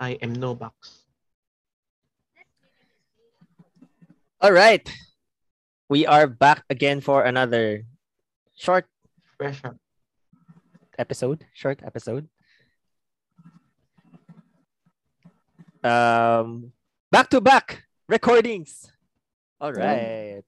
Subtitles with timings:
[0.00, 0.72] I am Nobox.
[4.40, 4.84] All right.
[5.88, 7.84] We are back again for another
[8.54, 8.84] short
[9.38, 9.76] Pressure.
[10.98, 11.46] episode.
[11.54, 12.28] Short episode.
[15.80, 16.72] Um,
[17.10, 18.90] back to back recordings.
[19.60, 20.44] All right.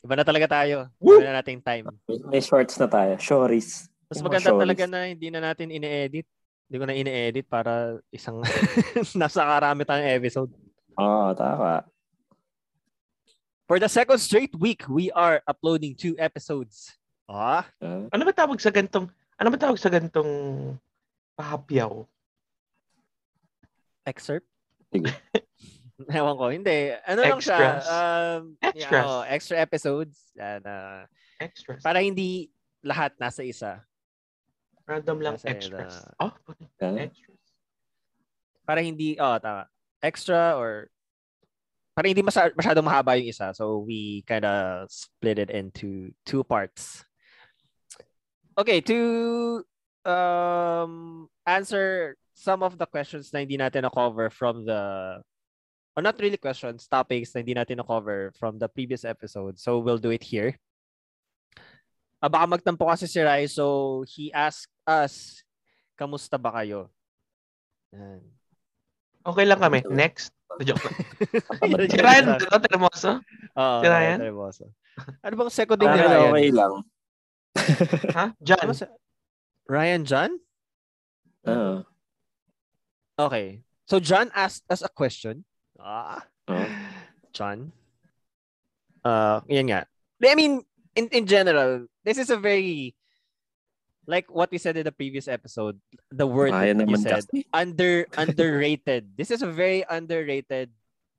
[0.00, 0.88] Iba na talaga tayo.
[1.02, 1.18] Woo!
[1.18, 1.90] Iba na nating time.
[2.30, 3.18] May, shorts na tayo.
[3.18, 3.90] Shories.
[4.08, 4.62] Mas maganda shorties.
[4.64, 6.24] talaga na hindi na natin ine-edit.
[6.68, 8.44] Hindi ko na ine-edit para isang
[9.20, 10.52] nasa karami tayong episode.
[10.94, 11.88] Oo, tama.
[13.64, 16.92] For the second straight week, we are uploading two episodes.
[17.24, 20.28] Ah, Ah, Ano ba tawag sa gantong, ano ba tawag sa gantong
[21.34, 22.04] pahapyaw?
[24.04, 24.48] excerpt?
[26.08, 26.48] Ewan ko.
[26.48, 26.96] Hindi.
[27.04, 27.60] Ano lang siya?
[27.60, 27.84] Extras.
[27.84, 28.88] Um, Extras.
[28.88, 30.16] Yeah, oh, extra episodes.
[30.32, 31.04] Yan, ah,
[31.36, 31.84] Extras.
[31.84, 32.48] para hindi
[32.80, 33.84] lahat nasa isa.
[34.88, 35.94] Random lang Nasa extras.
[36.00, 36.96] ina- Oh, ah.
[36.96, 37.40] extras.
[38.64, 39.68] Para hindi, oh, tama.
[40.00, 40.88] Extra or
[41.92, 43.52] para hindi masa- masyadong mahaba yung isa.
[43.52, 47.04] So we kind of split it into two parts.
[48.56, 49.62] Okay, to
[50.06, 55.18] um answer some of the questions na hindi natin na-cover from the
[55.98, 59.58] or not really questions, topics na hindi natin na-cover from the previous episode.
[59.58, 60.54] So we'll do it here.
[62.18, 65.42] Ah, baka magtampo kasi si Rai, so he asked us,
[65.94, 66.90] kamusta ba kayo?
[67.94, 68.20] Yan.
[69.22, 69.86] Okay lang kami.
[69.86, 70.34] Next.
[70.66, 70.96] Joke lang.
[71.92, 73.10] Si Ryan, ano, Tremoso?
[73.54, 74.18] Oo, Si Ryan?
[74.18, 74.64] Tremoso.
[75.22, 76.30] Ano bang second name Ah, ni Ryan?
[76.32, 76.72] okay lang.
[78.18, 78.24] Ha?
[78.42, 78.62] Jan.
[78.66, 78.94] Ano sa-
[79.70, 80.30] Ryan John?
[81.46, 81.86] Oo.
[83.14, 83.62] Okay.
[83.86, 85.46] So John asked us a question.
[85.78, 86.26] Ah.
[86.50, 86.66] Oo.
[87.30, 87.70] John.
[89.06, 89.80] Uh, yan nga.
[90.18, 90.66] I mean,
[90.98, 92.96] in, in general, this is a very,
[94.08, 95.76] like what we said in the previous episode,
[96.08, 97.20] the word that you said,
[97.52, 99.12] under underrated.
[99.12, 100.72] This is a very underrated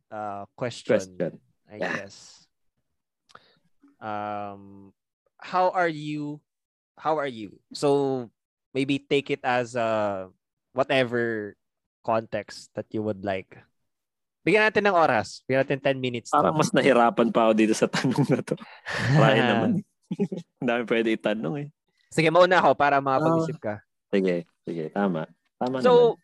[0.10, 0.98] uh, question.
[0.98, 1.32] Question.
[1.70, 1.94] I Yeah.
[2.02, 2.50] guess.
[4.02, 4.90] Um,
[5.38, 6.42] how are you?
[6.98, 7.62] How are you?
[7.78, 8.28] So
[8.74, 10.34] maybe take it as uh,
[10.74, 11.54] whatever
[12.02, 13.54] context that you would like.
[14.42, 15.46] Bigyan natin ng oras.
[15.46, 16.34] Bigyan natin 10 minutes.
[16.34, 18.56] Parang mas nahirapan pa ako dito sa tanong na to.
[19.22, 19.72] Ryan naman.
[20.60, 21.68] Ang dami pwede itanong eh.
[22.10, 23.76] Sige, mauna ako para makapag-isip ka.
[24.10, 24.90] Sige, sige.
[24.90, 25.30] Tama.
[25.62, 26.18] Tama So,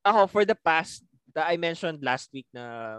[0.00, 1.04] ako, for the past,
[1.36, 2.98] that I mentioned last week na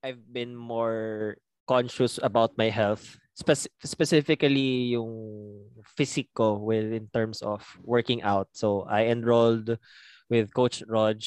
[0.00, 1.36] I've been more
[1.66, 3.18] conscious about my health.
[3.34, 5.10] Spec- specifically yung
[5.98, 8.48] physique ko with, in terms of working out.
[8.54, 9.76] So, I enrolled
[10.30, 11.20] with Coach Rog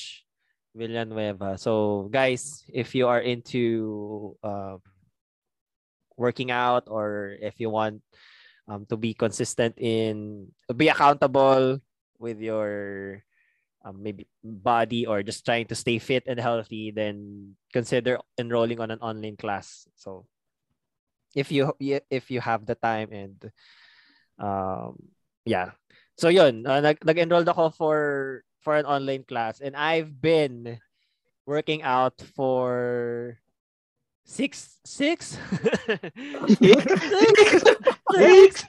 [0.71, 1.59] Villanueva.
[1.59, 4.79] So, guys, if you are into um,
[6.17, 8.01] working out or if you want
[8.67, 11.79] um, to be consistent in, be accountable
[12.19, 13.23] with your
[13.83, 18.91] um, maybe body or just trying to stay fit and healthy, then consider enrolling on
[18.91, 19.87] an online class.
[19.95, 20.25] So
[21.35, 23.39] if you if you have the time and
[24.37, 24.99] um
[25.45, 25.71] yeah.
[26.17, 27.97] So yun, uh, nag nag-enroll ako for
[28.61, 30.77] for an online class and I've been
[31.49, 33.40] working out for
[34.23, 35.37] six six
[38.11, 38.65] Six.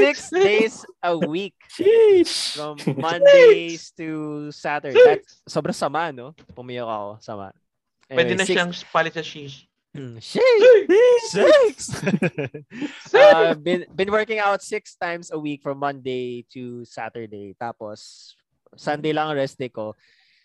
[0.00, 2.56] six days a week Sheesh.
[2.56, 4.96] from Mondays to Saturday.
[5.00, 6.32] That's sobrang sama, no?
[6.52, 7.52] Pumiyak ako, sama.
[8.10, 9.66] Pwede na six- siyang palit sa shish.
[9.90, 10.86] Hmm, Shit!
[11.34, 11.98] Six!
[13.10, 17.58] uh, been, been working out six times a week from Monday to Saturday.
[17.58, 18.34] Tapos,
[18.78, 19.98] Sunday lang ang rest day ko.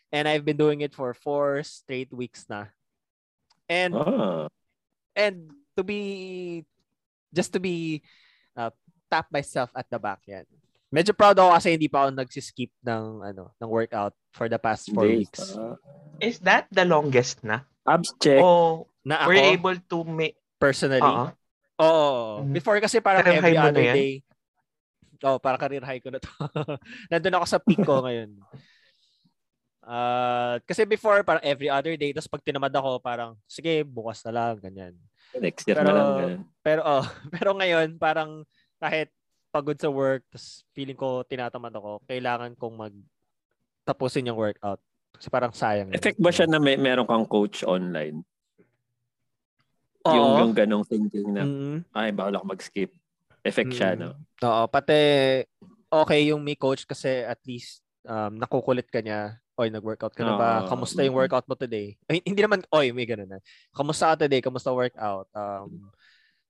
[0.10, 2.74] And I've been doing it for four straight weeks na.
[3.66, 4.46] And Ah.
[5.14, 6.00] and to be
[7.30, 8.02] just to be
[8.54, 8.70] uh,
[9.08, 10.46] tap myself at the back yan.
[10.90, 14.88] Medyo proud ako kasi hindi pa ako nagsiskip ng ano ng workout for the past
[14.90, 15.28] four Days.
[15.28, 15.54] weeks.
[15.54, 15.76] Ah.
[16.20, 17.66] Is that the longest na?
[17.86, 18.42] abs check.
[18.42, 20.38] O Na were you ako able to make...
[20.58, 21.04] personally.
[21.04, 21.30] Oo.
[21.78, 22.42] Oo.
[22.42, 22.54] Mhm.
[22.54, 23.94] Before kasi parang Career every other yan?
[23.94, 24.14] day.
[25.22, 26.30] Oh, para career high ko na to.
[27.12, 28.36] Nandun ako sa peak ko ngayon.
[29.86, 32.10] Uh, kasi before, parang every other day.
[32.10, 34.94] Tapos pag tinamad ako, parang, sige, bukas na lang, ganyan.
[35.38, 36.08] Next year Pero, na lang.
[36.18, 36.42] ganun.
[36.66, 38.42] pero, oh, pero ngayon, parang
[38.82, 39.14] kahit
[39.54, 42.96] pagod sa work, tapos feeling ko tinatamad ako, kailangan kong mag
[43.86, 44.82] tapusin yung workout.
[45.14, 45.94] Kasi parang sayang.
[45.94, 48.26] Effect ba siya na may meron kang coach online?
[50.04, 50.12] Oo.
[50.12, 51.78] Yung, yung ganong thinking na, Mm.
[51.94, 52.92] ay, bawal ako mag-skip.
[53.46, 54.00] Effect siya, Mm.
[54.02, 54.12] no?
[54.42, 54.98] Oo, pati
[55.88, 59.38] okay yung may coach kasi at least um, nakukulit ka niya.
[59.56, 60.52] Oy, nag-workout ka na ba?
[60.64, 60.68] Oo.
[60.68, 61.22] Kamusta yung Mm.
[61.24, 61.96] workout mo today?
[62.12, 63.40] Ay, hindi naman, oy, may ganun na.
[63.72, 64.44] Kamusta ka today?
[64.44, 65.32] Kamusta workout?
[65.32, 65.96] Um,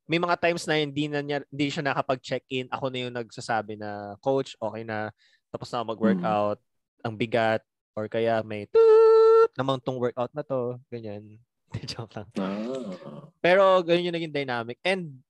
[0.10, 2.66] may mga times na hindi na niya, hindi siya nakapag-check-in.
[2.74, 5.14] Ako na yung nagsasabi na, coach, okay na.
[5.54, 6.60] Tapos na ako mag-workout.
[7.06, 7.62] Ang bigat.
[7.94, 10.82] Or kaya may toot namang tong workout na to.
[10.90, 11.38] Ganyan.
[11.90, 12.28] Joke lang.
[12.42, 13.30] Ah.
[13.38, 14.82] Pero ganyan yung naging dynamic.
[14.82, 15.22] And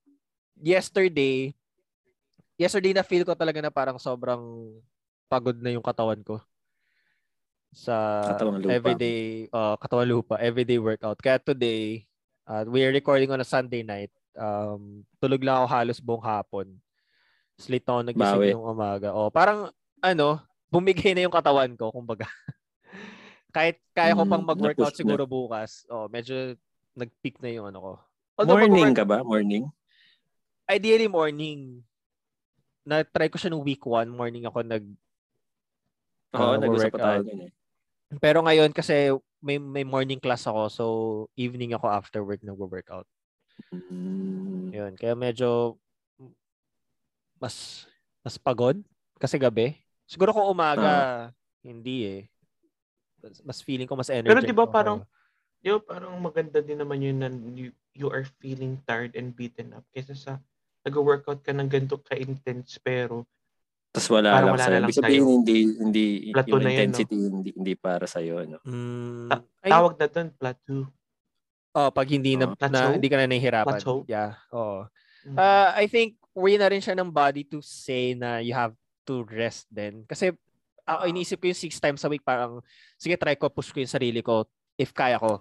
[0.56, 1.52] yesterday,
[2.56, 4.40] yesterday na feel ko talaga na parang sobrang
[5.28, 6.40] pagod na yung katawan ko.
[7.72, 8.72] Sa Katawang lupa.
[8.72, 9.20] everyday,
[9.50, 11.18] uh, katawan lupa, everyday workout.
[11.18, 12.06] Kaya today,
[12.44, 14.10] uh, we are recording on a Sunday night.
[14.36, 16.76] Um, tulog lang ako halos buong hapon.
[17.56, 18.52] Na ako nagising Bawi.
[18.52, 19.08] yung umaga.
[19.12, 22.28] O, parang, ano, bumigay na yung katawan ko, kumbaga.
[23.56, 25.00] Kahit kaya ko Mm, pang mag-workout na.
[25.00, 25.88] siguro bukas.
[25.88, 26.52] O, medyo
[26.92, 27.92] nag-peak na yung ano ko.
[28.36, 29.24] Although Morning ka ba?
[29.24, 29.64] Morning?
[30.68, 31.80] Ideally morning.
[32.84, 34.12] Na-try ko siya nung week one.
[34.12, 34.84] Morning ako nag...
[36.34, 37.52] Oo, Ah, nag-usap pa tayo dun eh.
[38.18, 40.62] Pero ngayon kasi may may morning class ako.
[40.70, 40.84] So,
[41.34, 43.06] evening ako after work nag-workout.
[43.70, 44.70] Mm.
[44.72, 44.92] Yun.
[44.98, 45.78] Kaya medyo
[47.36, 47.86] mas
[48.22, 48.78] mas pagod
[49.16, 49.76] kasi gabi.
[50.06, 51.30] Siguro kung umaga,
[51.62, 52.22] hindi eh.
[53.42, 54.46] Mas- feeling ko mas energetic.
[54.46, 55.02] di ba parang-
[55.64, 57.26] Yo, parang maganda din naman yun na
[57.58, 60.38] you, you are feeling tired and beaten up kaysa sa
[60.86, 63.26] nag-workout ka ng ganito ka-intense pero
[63.96, 64.68] Tapos wala Parang lang wala sa'yo.
[64.68, 65.32] na lang Ibig sabihin, sa'yo.
[65.32, 66.04] hindi, hindi,
[66.36, 66.76] Plateau yung na yun, no?
[66.76, 68.34] intensity, hindi, hindi para sa'yo.
[68.38, 68.56] Ano?
[68.62, 70.80] Mm, Ta- tawag na doon, plateau.
[71.72, 73.72] oh, pag hindi na, Oh, na hindi ka na nahihirapan.
[73.72, 74.04] Plateau?
[74.04, 74.36] Yeah.
[74.48, 74.84] Oh.
[75.24, 75.34] Mm.
[75.34, 79.24] Uh, I think way na rin siya ng body to say na you have to
[79.26, 80.04] rest din.
[80.04, 80.30] Kasi
[80.84, 82.62] ako iniisip ko yung six times a week parang
[82.94, 84.46] sige try ko push ko yung sarili ko
[84.76, 85.40] if kaya ko.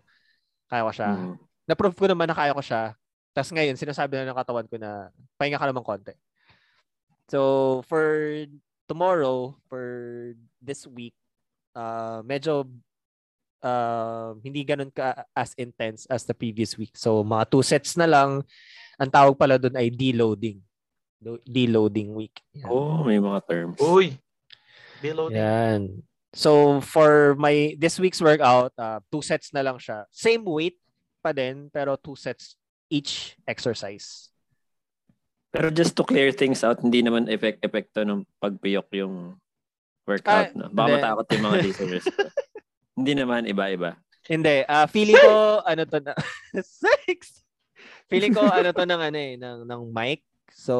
[0.66, 1.12] Kaya ko siya.
[1.13, 1.36] Mm.
[1.68, 2.96] Na-prove ko naman na kaya ko siya.
[3.30, 6.16] Tapos ngayon sinasabi na ng katawan ko na pahinga ka naman konti.
[7.30, 8.45] So for
[8.86, 11.18] tomorrow for this week
[11.74, 12.69] uh medyo
[13.66, 16.94] uh, hindi ganun ka as intense as the previous week.
[16.94, 18.45] So mga two sets na lang.
[19.01, 20.62] Ang tawag pala doon ay deloading.
[21.44, 22.38] Deloading week.
[22.54, 22.69] Yan.
[22.69, 23.81] Oh, may mga terms.
[23.81, 24.21] Uy!
[25.01, 26.06] Below Yan.
[26.36, 30.06] So for my this week's workout, uh, two sets na lang siya.
[30.13, 30.78] Same weight
[31.25, 32.54] pa din pero two sets
[32.88, 34.30] each exercise.
[35.56, 39.40] Pero just to clear things out, hindi naman effect epekto ng pagpiyok yung
[40.04, 40.52] workout.
[40.52, 40.68] Ah, no?
[40.68, 40.96] Baka hindi.
[41.00, 42.06] matakot yung mga listeners.
[43.00, 43.96] hindi naman, iba-iba.
[44.25, 46.13] Hindi, ah feeling ko ano to na
[46.60, 47.46] Sex.
[48.10, 50.25] Feeling ko ano to ng ano eh ng ng mic.
[50.50, 50.74] So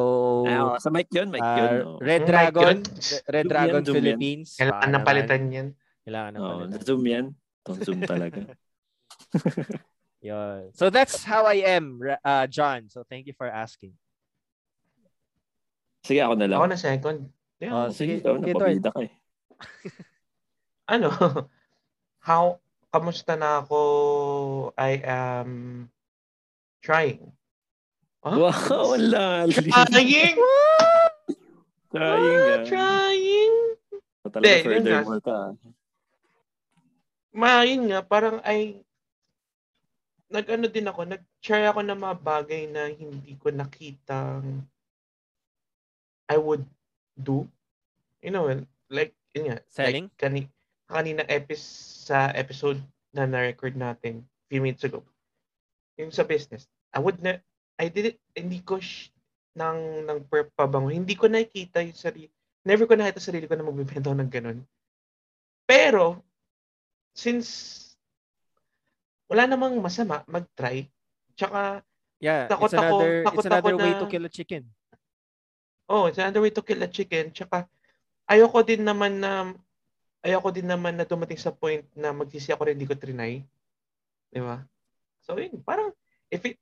[0.50, 1.70] Ah, oo, sa mic yun, mic ah, yun.
[1.86, 1.96] no?
[2.02, 3.22] Red Dragon, yun.
[3.30, 4.02] Red Zoom Dragon yan, zoom yan.
[4.02, 4.48] Philippines.
[4.58, 5.68] Kailangan Baka ng palitan yan.
[6.02, 6.80] Kailangan ng palitan.
[6.82, 7.26] zoom yan.
[7.62, 8.40] Itong zoom talaga.
[10.26, 10.74] Yun.
[10.74, 12.90] So that's how I am, uh, John.
[12.90, 13.94] So thank you for asking.
[16.06, 16.58] Sige, ako na lang.
[16.62, 17.18] Ako na second.
[17.58, 19.10] Di, Oh, sige, ikaw, sige, napabida ka eh.
[20.94, 21.10] ano,
[22.28, 22.62] how,
[22.94, 23.80] kamusta na ako?
[24.78, 25.50] I am
[26.78, 27.34] trying.
[28.22, 28.38] Huh?
[28.38, 29.50] Wow, lalim.
[29.50, 30.38] Trying!
[31.96, 32.64] Trying Ah, yan.
[32.66, 33.56] trying!
[34.22, 34.62] So, talaga nga.
[34.62, 35.34] furthermore ka.
[35.34, 35.50] ah.
[37.30, 38.82] Maayun nga, parang ay,
[40.26, 44.66] nag-ano din ako, nag-try ako ng mga bagay na hindi ko nakitang
[46.26, 46.66] I would
[47.14, 47.46] do.
[48.20, 48.48] You know,
[48.90, 50.10] like, yun nga, Selling?
[50.10, 50.42] like kani,
[50.86, 51.62] kanina epis,
[52.06, 52.78] sa episode
[53.14, 55.02] na na-record natin few minutes ago.
[55.98, 56.66] Yung sa business.
[56.92, 57.38] I would na,
[57.78, 59.10] I did it, hindi ko sh,
[59.56, 60.18] ng, ng
[60.52, 62.28] pabango, hindi ko nakikita yung sarili,
[62.62, 64.58] never ko nakita sarili ko na magbibenta ako ng ganun.
[65.64, 66.20] Pero,
[67.16, 67.74] since
[69.26, 70.86] wala namang masama, mag-try.
[71.34, 71.82] Tsaka,
[72.16, 74.62] Yeah, Takot it's ako- another takot it's another ako way na- to kill a chicken.
[75.88, 77.30] Oh, it's another way to kill a chicken.
[77.30, 77.66] Tsaka,
[78.26, 79.54] ayoko din naman na,
[80.22, 83.42] ayoko din naman na dumating sa point na magsisi ako rin hindi ko trinay.
[84.30, 84.62] Di ba?
[85.22, 85.94] So, yun, parang,
[86.30, 86.58] if it,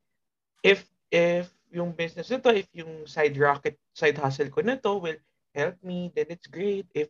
[0.61, 5.21] if, if yung business nito, if yung side rocket, side hustle ko na to will
[5.57, 6.87] help me, then it's great.
[6.93, 7.09] If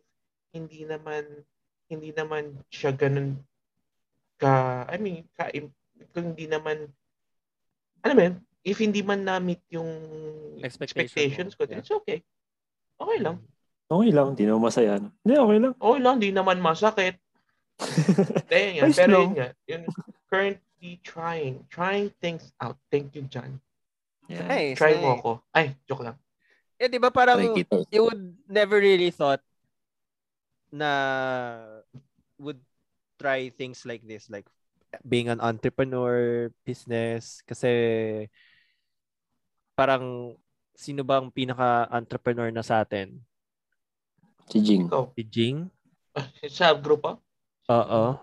[0.55, 1.43] hindi naman,
[1.91, 3.43] hindi naman siya ganun
[4.39, 5.51] ka, I mean, ka,
[6.11, 6.91] kung hindi naman,
[8.03, 8.23] alam mo
[8.65, 9.89] if hindi man na-meet yung
[10.63, 11.69] Expectation expectations mo, ko, yeah.
[11.69, 12.19] then it's okay.
[12.95, 13.37] Okay lang.
[13.85, 14.97] Okay lang, di naman masaya.
[14.97, 15.09] no?
[15.21, 15.73] Hindi, okay lang.
[15.77, 17.15] Okay lang, di naman masakit.
[18.49, 19.81] Kaya nga, Ayos pero yun nga, yun,
[20.31, 22.79] currently trying, trying things out.
[22.87, 23.59] Thank you, John.
[24.25, 24.47] Yeah.
[24.49, 25.17] Nice, Try mo nice.
[25.21, 25.31] ako.
[25.53, 26.17] Ay, joke lang.
[26.75, 27.39] Eh, di ba parang
[27.93, 29.39] you would never really thought
[30.73, 30.91] na
[32.35, 32.59] would
[33.15, 34.43] try things like this, like
[35.07, 37.71] being an entrepreneur, business, kasi
[39.75, 40.35] parang
[40.75, 43.15] sino bang pinaka-entrepreneur na sa atin?
[44.45, 44.85] Si Jing.
[44.85, 45.57] Ikaw, Si Jing?
[46.47, 47.17] sa group pa?
[47.71, 48.15] Oo.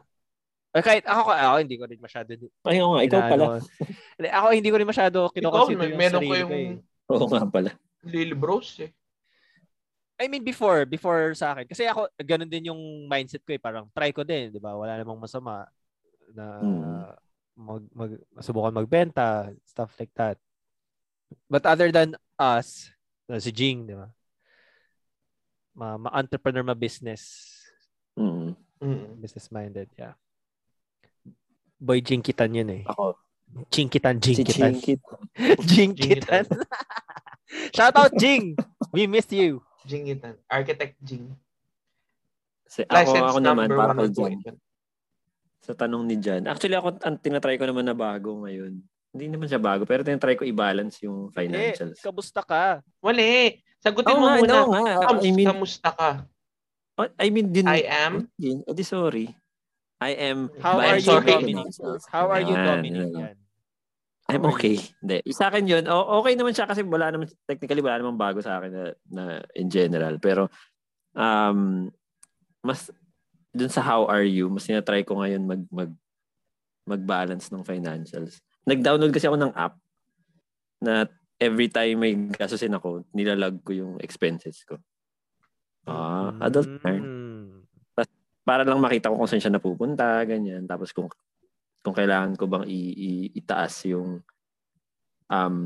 [0.72, 2.32] Eh, kahit ako, ako hindi ko rin masyado
[2.64, 3.44] Ay, oo nga, ikaw pala.
[4.16, 7.12] ako hindi ko rin masyado kinoconsider yung meron sarili ko ko yung eh.
[7.12, 7.70] Oo nga pala.
[8.08, 8.88] Lil Bros eh.
[10.16, 11.66] I mean before, before sa akin.
[11.68, 13.60] Kasi ako, ganun din yung mindset ko eh.
[13.60, 14.72] Parang try ko din, di ba?
[14.72, 15.66] Wala namang masama
[16.32, 17.04] na Mm.
[17.52, 20.38] mag, mag, subukan magbenta, stuff like that.
[21.48, 22.90] But other than us,
[23.28, 24.08] na si Jing, di ba?
[25.72, 27.48] Ma, ma-entrepreneur, ma-business.
[28.18, 28.56] Mm.
[28.82, 29.04] Mm.
[29.20, 30.14] Business-minded, yeah.
[31.80, 32.82] Boy, Jing Kitan yun eh.
[32.86, 33.16] Ako,
[33.72, 34.76] Jing Kitan, Jing si Kitan.
[34.76, 35.00] Chinkit.
[35.70, 36.46] Jing Jing Kitan.
[37.76, 38.56] Shout out, Jing!
[38.92, 39.60] We miss you.
[39.84, 40.38] Jingitan.
[40.48, 41.36] Architect Jing.
[42.64, 44.36] Si, ako, License ako naman, para kay.
[44.48, 44.56] 101.
[45.62, 46.48] Sa tanong ni Jan.
[46.48, 48.82] Actually, ako, ang tinatry ko naman na bago ngayon.
[49.12, 52.00] Hindi naman siya bago, pero tinatry ko i-balance yung Eh, financials.
[52.00, 52.80] kamusta ka?
[53.04, 53.60] Wali.
[53.76, 54.54] Sagutin Oo mo nga, muna.
[54.64, 54.84] oo nga.
[55.20, 56.10] I mean, kamusta ka?
[56.96, 58.24] oh, I mean, din, I am.
[58.40, 59.28] Din, edi sorry.
[60.00, 61.28] I am How I'm are you, sorry.
[61.28, 61.76] Dominic?
[62.08, 62.82] How are you, yan.
[63.12, 63.36] Yan.
[64.32, 64.80] I'm okay.
[64.98, 65.20] Hindi.
[65.28, 68.58] Sa akin yun, o- okay naman siya kasi wala naman, technically wala naman bago sa
[68.58, 70.16] akin na, na in general.
[70.16, 70.48] Pero,
[71.12, 71.90] um,
[72.64, 72.88] mas,
[73.52, 75.90] dun sa how are you, mas tinatry ko ngayon mag, mag,
[76.88, 78.40] mag-balance ng financials.
[78.68, 79.74] Nag-download kasi ako ng app
[80.82, 81.06] na
[81.42, 84.78] every time may gastusin ako, nilalag ko yung expenses ko.
[85.86, 87.02] Ah, adult learn.
[87.02, 87.50] Mm.
[88.42, 90.66] Para lang makita ko kung saan siya napupunta, ganyan.
[90.66, 91.06] Tapos kung
[91.82, 94.22] kung kailangan ko bang i- i- itaas yung
[95.26, 95.56] um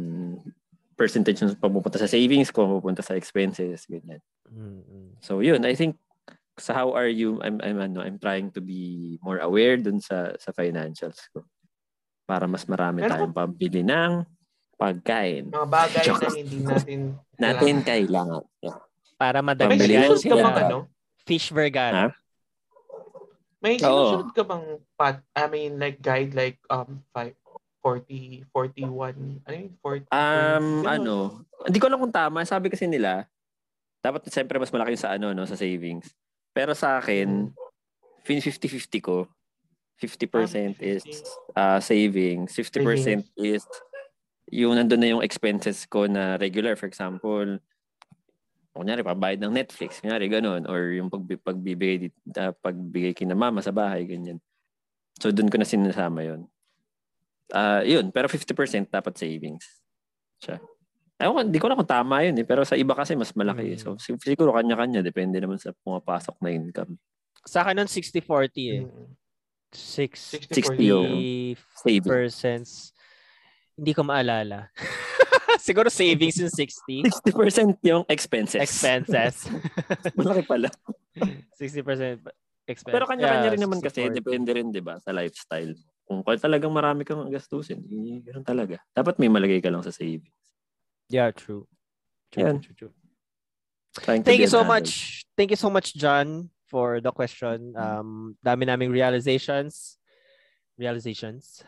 [0.97, 4.21] percentage ng papupunta sa savings ko, papupunta sa expenses, ganyan.
[4.49, 5.21] Mm-mm.
[5.21, 6.01] So yun, I think
[6.57, 10.33] sa how are you, I'm I'm ano, I'm trying to be more aware dun sa
[10.41, 11.45] sa financials ko.
[12.27, 14.27] Para mas marami Pero- tayong pambili ng
[14.77, 15.49] pagkain.
[15.49, 16.21] Mga bagay Joke.
[16.21, 16.99] na hindi natin
[17.41, 18.43] Natin kailangan.
[18.61, 18.79] Yeah.
[19.17, 20.79] Para May madagdagan Pambili sinusunod ka bang ano?
[21.25, 21.97] Fish vergara.
[21.97, 22.09] Ha?
[23.63, 24.65] May sinusunod ka bang
[24.95, 27.33] pat, I mean like guide like um 5
[27.81, 31.17] 40 41 ano yun 40 Um, ano,
[31.65, 32.43] hindi ko alam kung tama.
[32.43, 33.31] Sabi kasi nila,
[34.03, 36.11] dapat siyempre mas malaki yung sa ano, no, sa savings.
[36.51, 37.47] Pero sa akin,
[38.27, 39.31] 50-50 ko.
[39.97, 41.03] 50% is
[41.57, 43.65] uh, savings, 50% is
[44.53, 46.77] yung nandun na yung expenses ko na regular.
[46.77, 47.59] For example,
[48.77, 50.69] kunyari, pabayad ng Netflix, kunyari, ganun.
[50.69, 54.37] Or yung pag, pagbibigay, uh, pagbigay kina mama sa bahay, ganyan.
[55.17, 56.45] So, dun ko na sinasama yun.
[57.49, 59.65] Ah, yun, pero 50% dapat savings.
[60.43, 60.61] Siya.
[61.17, 62.45] Ewan hindi ko na kung tama yun eh.
[62.45, 63.73] Pero sa iba kasi mas malaki.
[63.73, 63.79] eh.
[63.81, 65.01] So, sig- siguro kanya-kanya.
[65.01, 67.01] Depende naman sa pumapasok na income.
[67.49, 68.85] Sa akin nun 60-40 eh.
[68.85, 69.09] Mm.
[69.73, 71.11] 6 60 40 yung
[71.75, 72.07] savings.
[72.07, 72.71] percents.
[73.77, 74.71] Hindi ko maalala.
[75.67, 77.11] Siguro savings yung 60.
[77.27, 78.63] 60% yung expenses.
[78.63, 79.49] Expenses.
[80.19, 80.69] malaki pala.
[81.59, 82.23] 60%
[82.69, 82.95] expense.
[82.95, 84.07] Pero kanya-kanya Yeah, rin naman kasi.
[84.09, 84.19] 60-40.
[84.21, 85.75] Depende rin, di ba, sa lifestyle.
[86.07, 88.79] Kung talagang marami kang gastusin, eh, ganun talaga.
[88.95, 90.31] Dapat may malagay ka lang sa savings.
[91.11, 91.67] Yeah, true.
[92.31, 92.57] True, Yan.
[92.63, 92.95] true, true,
[94.03, 95.23] Thank you so much.
[95.39, 97.73] Thank you so much, John, for the question.
[97.75, 99.99] Um, dami naming realizations.
[100.77, 101.63] Realizations.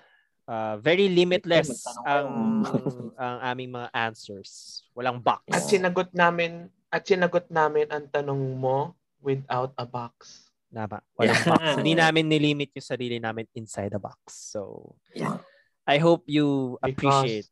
[0.49, 2.64] Uh, very limitless ang
[3.21, 4.83] ang aming mga answers.
[4.97, 5.45] Walang box.
[5.52, 11.49] at sinagot namin at sinagot namin ang tanong mo without a box Nama, walang Yeah.
[11.49, 11.61] box.
[11.81, 14.37] Hindi namin nilimit yung sarili namin inside the box.
[14.52, 15.40] So, Yeah.
[15.88, 16.93] I hope you Because-
[17.25, 17.49] appreciate.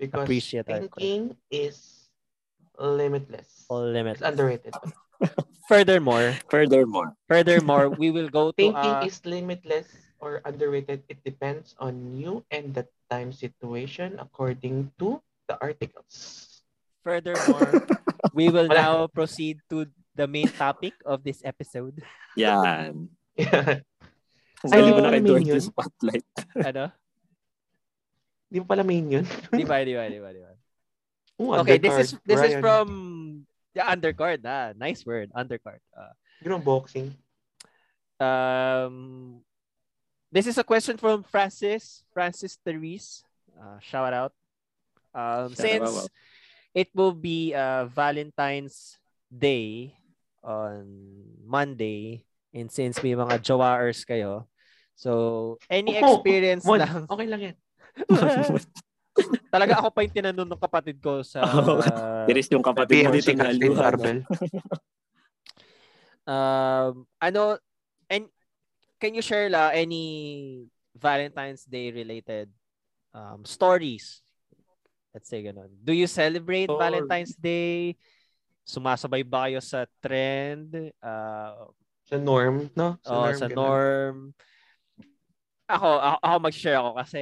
[0.00, 2.08] because Appreciate our thinking is
[2.78, 4.22] limitless all limits.
[4.22, 4.72] it's underrated
[5.68, 9.84] Furthermore, Furthermore, furthermore, we will go to thinking uh, is limitless
[10.16, 16.48] or underrated it depends on you and the time situation according to the articles
[17.08, 17.86] furthermore,
[18.36, 21.96] we will now proceed to the main topic of this episode.
[22.36, 23.08] yan.
[23.38, 23.80] Ay,
[24.68, 25.54] Hindi di mo ba na kay namin George yun?
[25.56, 26.28] yung spotlight.
[26.58, 26.84] ano?
[28.48, 30.52] di ba pala main yun Di ba, di ba, di ba, di ba?
[31.38, 32.26] Ooh, Okay, this is undercard.
[32.26, 32.86] this is from
[33.78, 34.42] the undercard.
[34.42, 35.78] Ah, nice word, undercard.
[35.94, 36.10] Uh,
[36.42, 37.14] you know boxing
[38.20, 39.40] um,
[40.30, 43.22] this is a question from Francis, Francis Therese.
[43.54, 44.32] Uh, shout out.
[45.14, 46.08] Um, Shout since out.
[46.74, 48.98] it will be uh, Valentine's
[49.30, 49.96] Day
[50.44, 50.84] on
[51.46, 54.46] Monday, and since may mga jowaers kayo,
[54.94, 57.56] so any Oh, experience Mon, lang, okay lang yan
[59.54, 61.80] talaga ako pa yung tinanong ng kapatid ko sa Oh,
[62.28, 63.52] is yung kapatid mo dito na.
[63.72, 64.20] Barbell.
[66.28, 67.56] um ano
[68.12, 68.28] and
[69.00, 72.52] can you share la any Valentine's Day related
[73.16, 74.20] um stories
[75.16, 76.82] let's say ganun do you celebrate Story.
[76.84, 77.96] Valentine's Day
[78.68, 81.72] sumasabay ba kayo sa trend uh,
[82.04, 83.56] sa norm no oh, sa ganun.
[83.56, 84.16] norm
[85.68, 87.20] ako ako, ako mag-share ako kasi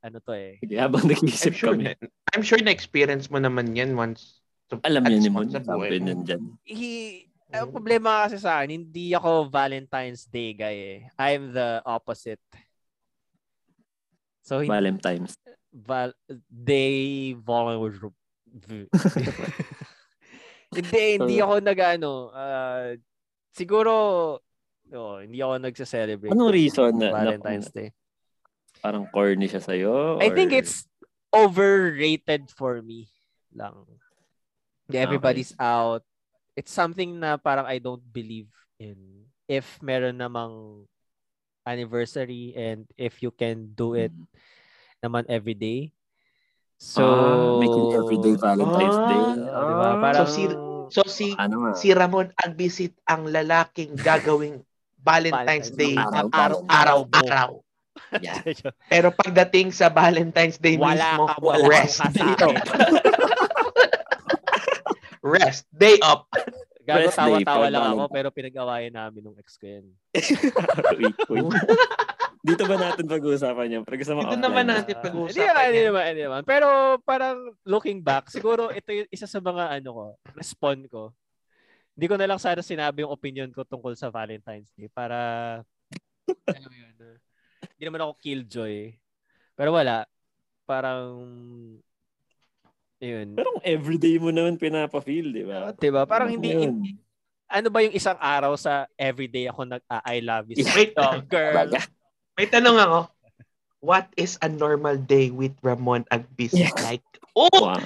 [0.00, 1.84] ano to eh Sige, habang I'm nag-iisip sure kami.
[1.84, 1.92] na,
[2.32, 6.06] I'm sure na experience mo naman yan once So, Alam niya buhay sabi mo.
[6.08, 6.42] nandyan.
[6.64, 11.00] He, ang problema kasi sa akin, hindi ako Valentine's Day guy eh.
[11.20, 12.40] I'm the opposite.
[14.42, 15.36] So, hindi, Valentine's.
[15.70, 16.16] val,
[16.48, 18.08] day volunteer.
[20.74, 22.12] hindi, hindi ako nag-ano.
[22.32, 22.96] ah,
[23.52, 23.92] siguro,
[24.94, 26.30] oh, hindi ako nagsa-celebrate.
[26.32, 27.90] Anong ng reason na- na- Valentine's Day?
[28.80, 30.18] Parang corny siya sa'yo?
[30.20, 30.84] I think it's
[31.30, 33.08] overrated for me
[33.50, 33.74] lang.
[34.86, 36.04] Everybody's out.
[36.54, 38.46] It's something na parang I don't believe
[38.76, 39.26] in.
[39.44, 40.84] If meron namang
[41.64, 44.28] anniversary and if you can do it Mm.
[45.00, 45.90] naman every day.
[46.76, 49.08] So, Ah, make it everyday Valentine's Ah.
[49.08, 49.22] Day.
[49.48, 49.88] Oh, di ba?
[49.98, 54.60] Parang, So, si- So si ano si Ramon ang visit ang lalaking gagawing
[55.04, 57.12] Valentine's Day Araw, araw, araw mo.
[57.14, 57.50] araw.
[58.18, 58.40] Yeah.
[58.92, 62.00] Pero pagdating sa Valentine's Day wala mismo, ka, wala rest.
[62.00, 62.08] ka.
[65.24, 65.64] Rest.
[65.70, 66.28] Day up.
[66.84, 68.12] Day tawa-tawa lang ako Valentine's.
[68.12, 69.88] pero pinag-awayan namin nung ex ko yan.
[72.44, 73.82] Dito ba natin pag-uusapan yan?
[73.82, 74.72] Pero gusto mo Dito offline naman na.
[74.78, 75.86] natin Ah, pag-uusapan hindi yan.
[75.88, 76.42] naman, hindi naman.
[76.44, 76.68] Pero
[77.00, 80.04] parang looking back, siguro ito yung isa sa mga ano ko,
[80.36, 81.16] respond ko.
[81.94, 85.16] Hindi ko na lang sana sinabi yung opinion ko tungkol sa Valentine's Day para
[86.26, 86.94] ano yun,
[87.74, 88.94] hindi naman ako killjoy.
[89.54, 90.02] Pero wala.
[90.66, 91.22] Parang
[92.98, 93.36] yun.
[93.36, 95.70] Pero everyday mo naman pinapa-feel, di ba?
[95.76, 96.02] Diba?
[96.08, 96.80] Parang hindi, Yun.
[97.50, 100.64] ano ba yung isang araw sa everyday ako nag ah, I love you.
[100.72, 100.96] Wait.
[100.96, 101.68] Oh, girl.
[102.34, 102.98] May tanong ako.
[103.84, 106.72] What is a normal day with Ramon Agbis Yeah.
[106.80, 107.04] like?
[107.34, 107.50] Oh!
[107.50, 107.82] Wow.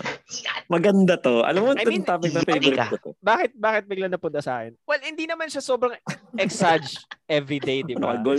[0.69, 1.41] Maganda to.
[1.41, 2.87] Alam mo, I ito mean, yung topic na favorite ka.
[2.93, 3.11] ko to.
[3.25, 4.77] Bakit bakit bigla napunta sa akin?
[4.85, 5.97] Well, hindi naman siya sobrang
[6.37, 8.13] exage everyday, di ba?
[8.13, 8.37] Ano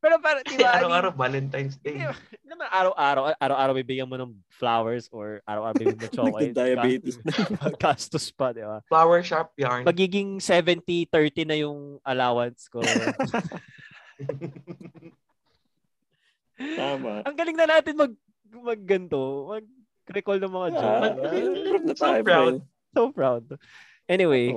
[0.00, 0.70] Pero para, di ba?
[0.70, 1.98] I mean, araw-araw Valentine's Day.
[1.98, 6.54] Hindi hindi naman araw-araw, araw-araw bibigyan mo ng flowers or araw-araw bibigyan mo ng chocolate.
[6.54, 8.80] Nagda-diabetes Ga- Gastos pa, di ba?
[8.86, 9.82] Flower shop yarn.
[9.82, 12.80] Magiging 70-30 na yung allowance ko.
[16.78, 17.24] Tama.
[17.24, 18.12] Ang galing na natin mag
[18.50, 19.52] magganto,
[20.10, 20.90] mag-recall ng mga Ah, joke.
[21.70, 22.54] Proud na So proud.
[22.90, 23.44] So proud.
[24.10, 24.50] Anyway,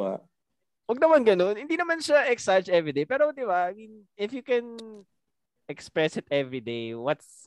[0.90, 1.54] wag naman ganun.
[1.54, 3.06] Hindi naman siya exage everyday.
[3.06, 4.66] Pero di ba, I mean, if you can
[5.70, 7.46] express it every day, what's,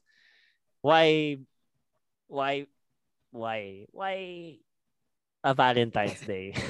[0.78, 1.34] why,
[2.30, 2.70] why,
[3.34, 4.16] why, why
[5.42, 6.54] a Valentine's Day?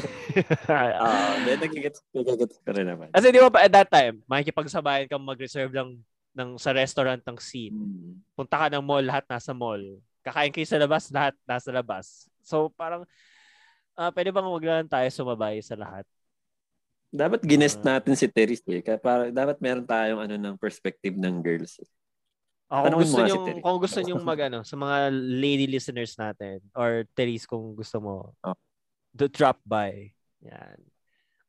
[0.68, 3.08] Ah, then nagigets, nagigets ko rin naman.
[3.08, 5.96] Kasi di ba pa at that time, makikipagsabayan kang mag-reserve lang
[6.36, 7.72] ng sa restaurant ng seat.
[7.72, 8.20] Hmm.
[8.36, 9.80] Punta ka ng mall, lahat nasa mall.
[10.26, 12.26] Kakain kayo sa labas, lahat nasa labas.
[12.42, 13.06] So parang,
[13.94, 16.02] ah pwede bang wag lang tayo sumabay sa lahat?
[17.08, 17.96] Dapat ginest Ah.
[17.96, 18.82] natin si Teres eh.
[18.82, 21.78] Kaya para, dapat meron tayong ano ng perspective ng girls.
[21.78, 21.88] eh.
[22.66, 23.60] Oh, kung gusto si niyo Terry.
[23.62, 28.34] kung gusto niyo mag ano, sa mga lady listeners natin or Therese kung gusto mo.
[28.42, 28.58] Oh.
[29.14, 30.10] The drop by.
[30.42, 30.82] Yan.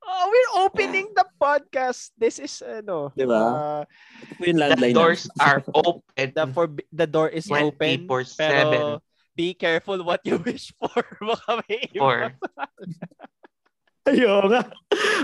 [0.08, 2.16] Oh, we're opening the podcast.
[2.16, 3.44] This is ano, Di ba?
[3.44, 3.84] uh,
[4.40, 4.96] The landline.
[4.96, 5.44] doors natin.
[5.44, 6.28] are open.
[6.32, 6.66] the for
[6.96, 8.08] the door is open.
[8.08, 8.40] 24/7.
[8.40, 9.04] Pero
[9.36, 11.04] be careful what you wish for.
[11.28, 12.32] Baka may iba.
[14.08, 14.64] Ayaw nga.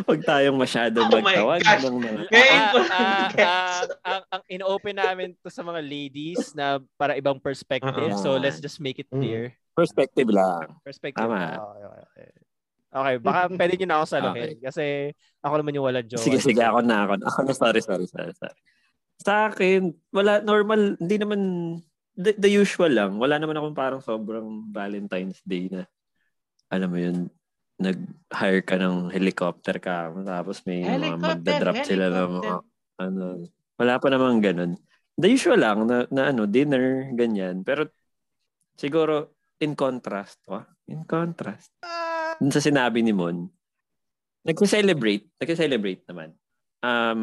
[0.04, 1.64] Huwag tayong masyadong Oh magtawag.
[1.64, 2.12] ng mga...
[2.28, 7.16] Ngayon Ah, ko ah, ah, ang, ang in-open namin to sa mga ladies na para
[7.16, 8.12] ibang perspective.
[8.12, 8.20] Uh-uh.
[8.20, 9.24] So let's just make it Mm.
[9.24, 9.44] clear.
[9.72, 10.76] Perspective lang.
[10.84, 11.24] Perspective.
[11.24, 11.56] Tama.
[11.56, 12.28] Okay, okay,
[12.94, 13.18] okay.
[13.18, 14.58] Okay, baka pwede nyo na ako saluhin.
[14.62, 14.86] Kasi
[15.42, 16.22] ako naman yung walang jowa.
[16.22, 16.62] Sige, sige.
[16.62, 17.26] Ako na, ako na.
[17.34, 17.54] Ako na.
[17.58, 18.58] Sorry, sorry, sorry, sorry.
[19.24, 21.40] Sa akin, wala, normal, hindi naman,
[22.14, 23.18] the, the usual lang.
[23.18, 25.90] Wala naman akong parang sobrang Valentine's Day na,
[26.70, 27.18] alam mo yun,
[27.82, 32.54] nag-hire ka ng helicopter ka, tapos may mga Helicopter, magdadrop sila ng mga,
[33.02, 33.26] ano,
[33.80, 34.72] wala pa namang ganun.
[35.18, 37.62] The usual lang na, na ano, dinner, ganyan.
[37.66, 37.90] Pero
[38.78, 42.03] siguro, in contrast, oh, in contrast, Ah,
[42.40, 43.48] dun sa sinabi ni Mon,
[44.44, 46.30] nagse-celebrate, nagse-celebrate naman.
[46.84, 47.22] Um,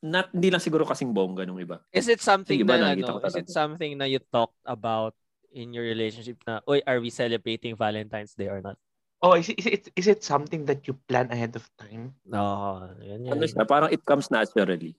[0.00, 1.80] not, hindi lang siguro kasing bongga nung iba.
[1.92, 5.12] is it something Sige ba, na, ano, is it something na you talked about
[5.52, 8.76] in your relationship na, oy, are we celebrating Valentine's Day or not?
[9.24, 12.12] oh, is it, is, it, is it something that you plan ahead of time?
[12.28, 13.32] No, yan yan.
[13.32, 14.92] Ano siya, parang it comes naturally.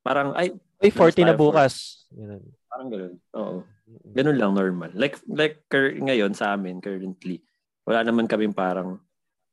[0.00, 2.04] Parang, ay, Uy, 40 na for- bukas.
[2.08, 2.40] Ganun.
[2.72, 3.14] parang ganun.
[3.36, 3.56] Oo.
[3.86, 4.90] Ganun lang, normal.
[4.96, 7.44] Like, like cur- ngayon sa amin, currently,
[7.84, 8.96] wala naman kami parang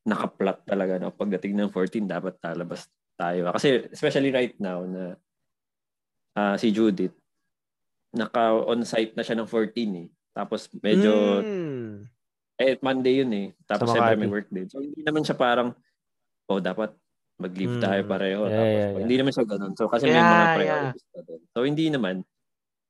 [0.07, 2.87] nakaplot talaga na pagdating ng 14, dapat lalabas
[3.19, 3.51] tayo.
[3.51, 5.19] Kasi, especially right now na
[6.31, 7.11] ah, si Judith,
[8.15, 10.07] naka-on-site na siya ng 14 eh.
[10.31, 12.07] Tapos medyo, Mm.
[12.55, 13.47] eh, Monday yun eh.
[13.67, 14.15] Tapos Makati.
[14.15, 14.67] may work din.
[14.71, 15.75] So, hindi naman siya parang,
[16.47, 16.95] oh, dapat
[17.35, 17.83] mag-leave Mm.
[17.83, 18.41] tayo pareho.
[18.47, 19.01] Yeah, Tapos, yeah, yeah.
[19.03, 19.73] Hindi naman siya ganun.
[19.75, 20.55] So, kasi may Yeah, mga yeah.
[20.55, 21.41] priorities pa din.
[21.51, 22.15] So, hindi naman.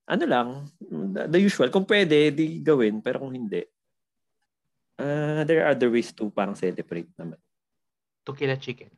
[0.06, 0.48] Ano lang,
[1.30, 1.70] the, usual.
[1.70, 3.00] Kung pwede, di gawin.
[3.00, 3.62] Pero kung hindi,
[4.96, 7.40] Ah, there are other ways to parang celebrate naman.
[8.22, 8.94] To kill a chicken.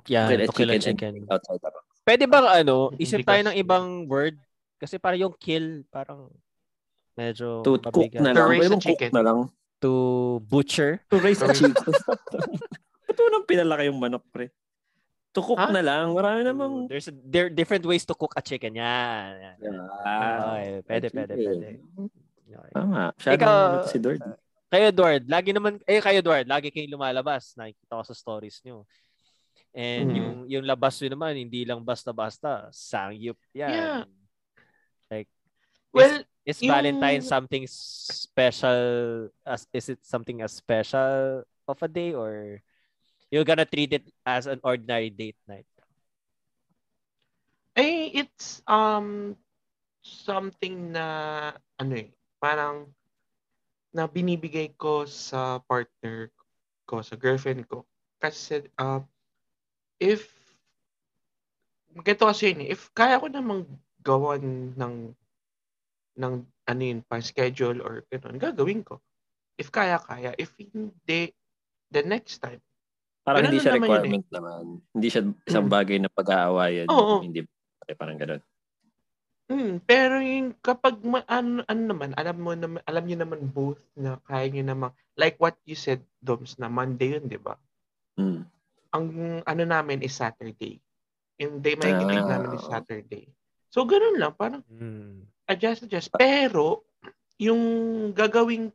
[0.00, 1.26] Grilled to kill a chicken chicken.
[1.26, 1.82] Outside the box.
[2.06, 4.38] Pwede bang ano, isip tayo ng ibang word?
[4.78, 6.30] Kasi parang yung kill, parang
[7.12, 8.22] medyo To cook mabigat.
[8.22, 8.48] na To lang.
[8.48, 9.10] raise Pwede a chicken.
[9.10, 9.38] na lang.
[9.82, 9.90] To
[10.46, 11.02] butcher.
[11.10, 11.90] To raise a To raise- chicken.
[13.10, 14.54] Ito nang pinalaki yung manok, pre.
[15.32, 15.68] To cook Ha?
[15.70, 16.16] na lang.
[16.16, 16.72] Marami namang...
[16.88, 18.74] There's a, there are different ways to cook a chicken.
[18.74, 19.56] Yan.
[19.60, 19.76] yan.
[20.02, 21.58] Ah, Okay, pwede, pwede, chicken.
[21.60, 21.68] pwede.
[22.48, 22.70] Okay.
[22.72, 23.02] Tama.
[23.12, 24.20] Masyadong Ikaw- si Dord.
[24.68, 27.56] Kayo, Edward, lagi naman, eh, kayo, Edward, lagi kayong lumalabas.
[27.56, 28.84] Nakikita ko sa stories nyo.
[29.72, 30.16] And Mhm.
[30.16, 32.68] yung yung labas nyo naman, hindi lang basta-basta.
[32.68, 33.68] Sangyup yan.
[33.68, 34.00] Yeah.
[35.08, 35.28] Like,
[35.88, 38.80] Well, is yung- Valentine something special?
[39.40, 42.60] As Is it something as special of a day or
[43.30, 45.66] you're gonna treat it as an ordinary date night?
[47.78, 49.38] eh, it's um
[50.02, 51.06] something na
[51.78, 52.10] ano eh,
[52.42, 52.90] parang
[53.94, 56.34] na binibigay ko sa partner
[56.84, 57.86] ko, sa girlfriend ko.
[58.18, 59.00] Kasi uh,
[60.02, 60.26] if
[62.02, 63.62] ganito kasi yun eh, if kaya ko namang
[64.02, 65.14] gawan ng
[66.18, 68.98] ng ano yun, pa schedule or gano'n, gagawin ko.
[69.54, 70.34] If kaya, kaya.
[70.34, 71.30] If hindi,
[71.94, 72.58] the next time.
[73.28, 74.00] Parang Ganun hindi siya lang naman yun eh.
[74.00, 74.64] requirement naman.
[74.88, 75.74] Hindi siya isang Mm.
[75.74, 76.86] bagay na pag-aawayan.
[76.88, 77.14] Oo.
[77.20, 77.40] Hindi
[77.84, 78.40] eh, parang ganun.
[79.48, 83.80] Mm, pero yung kapag ma- ano, ano naman, alam mo naman, alam niyo naman both
[83.96, 87.56] na kaya niyo naman, like what you said, Doms, na Monday yun, di ba?
[88.16, 88.44] Mm.
[88.92, 89.06] Ang
[89.40, 90.76] ano namin is Saturday.
[91.36, 92.28] Yung day may Ah.
[92.28, 93.24] namin is Saturday.
[93.68, 95.24] So, ganun lang, parang Hmm.
[95.44, 96.08] adjust, adjust.
[96.12, 96.84] Pero,
[97.38, 97.60] yung
[98.12, 98.68] gagawin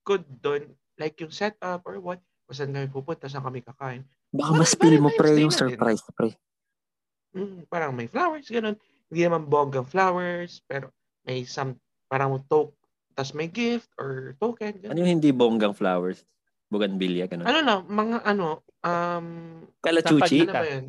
[0.00, 4.02] ko doon, like yung setup or what, kung saan kami pupunta, saan kami kakain.
[4.34, 5.60] Baka mas feel mo pre yung na din.
[5.74, 6.30] surprise pre.
[7.34, 8.76] Mm, parang may flowers, ganun.
[9.08, 10.92] Hindi naman bonggang flowers, pero
[11.26, 12.76] may some, parang toke,
[13.14, 14.78] tas may gift or token.
[14.78, 14.90] Ganun.
[14.92, 16.22] Ano yung hindi bonggang flowers?
[16.68, 17.46] Bougainvillea, ganun.
[17.46, 19.26] Ano na, mga ano, um,
[19.80, 20.46] Kalachuchi?
[20.46, 20.86] ano ba yun?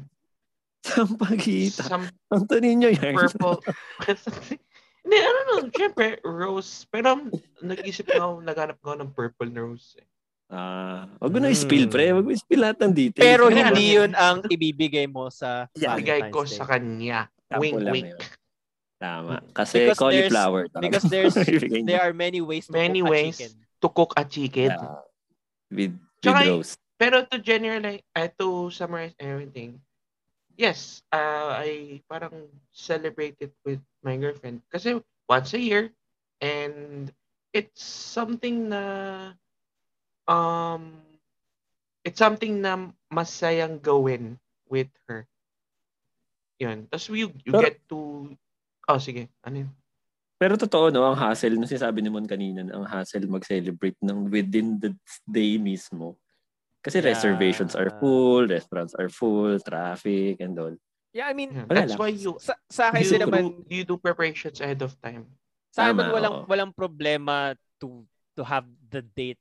[0.85, 1.81] Sampagita.
[1.89, 3.17] Some Ang ninyo yan.
[3.17, 3.57] purple.
[5.05, 6.85] Hindi, ano no, syempre, rose.
[6.89, 7.29] Pero
[7.61, 9.97] nag-isip ko, naghanap ko ng purple na rose.
[10.01, 10.05] Eh.
[10.45, 11.57] Ah, wag mo na Mm.
[11.57, 12.13] spill pre.
[12.13, 13.25] Wag mo spill lahat ng details.
[13.25, 15.97] Pero hindi yun ang ibibigay mo sa Yeah.
[15.97, 17.27] Bigay ko sa kanya.
[17.49, 18.09] Sample Wink, wink.
[18.13, 18.21] yun.
[18.95, 19.41] Tama.
[19.51, 20.69] Kasi Because cauliflower.
[20.69, 20.81] tama.
[20.85, 23.35] Because there's Ibigay there are many ways to Many cook ways.
[23.35, 23.53] a chicken.
[23.81, 24.69] To cook a chicken.
[24.71, 25.01] Yeah.
[25.67, 26.77] With, with Tsaka, roast.
[26.95, 29.83] Pero to generalize, uh, to summarize everything,
[30.55, 34.63] yes, uh, I parang celebrate it with my girlfriend.
[34.71, 35.91] Kasi once a year,
[36.39, 37.11] and
[37.51, 39.35] it's something na,
[40.27, 41.01] um,
[42.03, 44.37] it's something na masayang gawin
[44.69, 45.25] with her.
[46.59, 46.87] Yun.
[46.87, 48.31] Tapos you, you Pero- get to,
[48.87, 49.71] oh sige, ano yun?
[50.35, 54.75] Pero totoo, no, ang hassle, no, sinasabi ni Mon kanina, ang hassle mag-celebrate ng within
[54.83, 54.91] the
[55.23, 56.19] day mismo.
[56.83, 57.15] Kasi Yeah.
[57.15, 60.75] reservations are full, restaurants are full, traffic, and all.
[61.15, 61.99] Yeah, I mean, Yeah, That's lang.
[62.03, 65.23] why you, sa, sa akin you, kasi do, naman, you do preparations ahead of time.
[65.71, 67.51] sa akin walang, walang problema
[67.83, 68.03] to
[68.35, 69.39] to have the date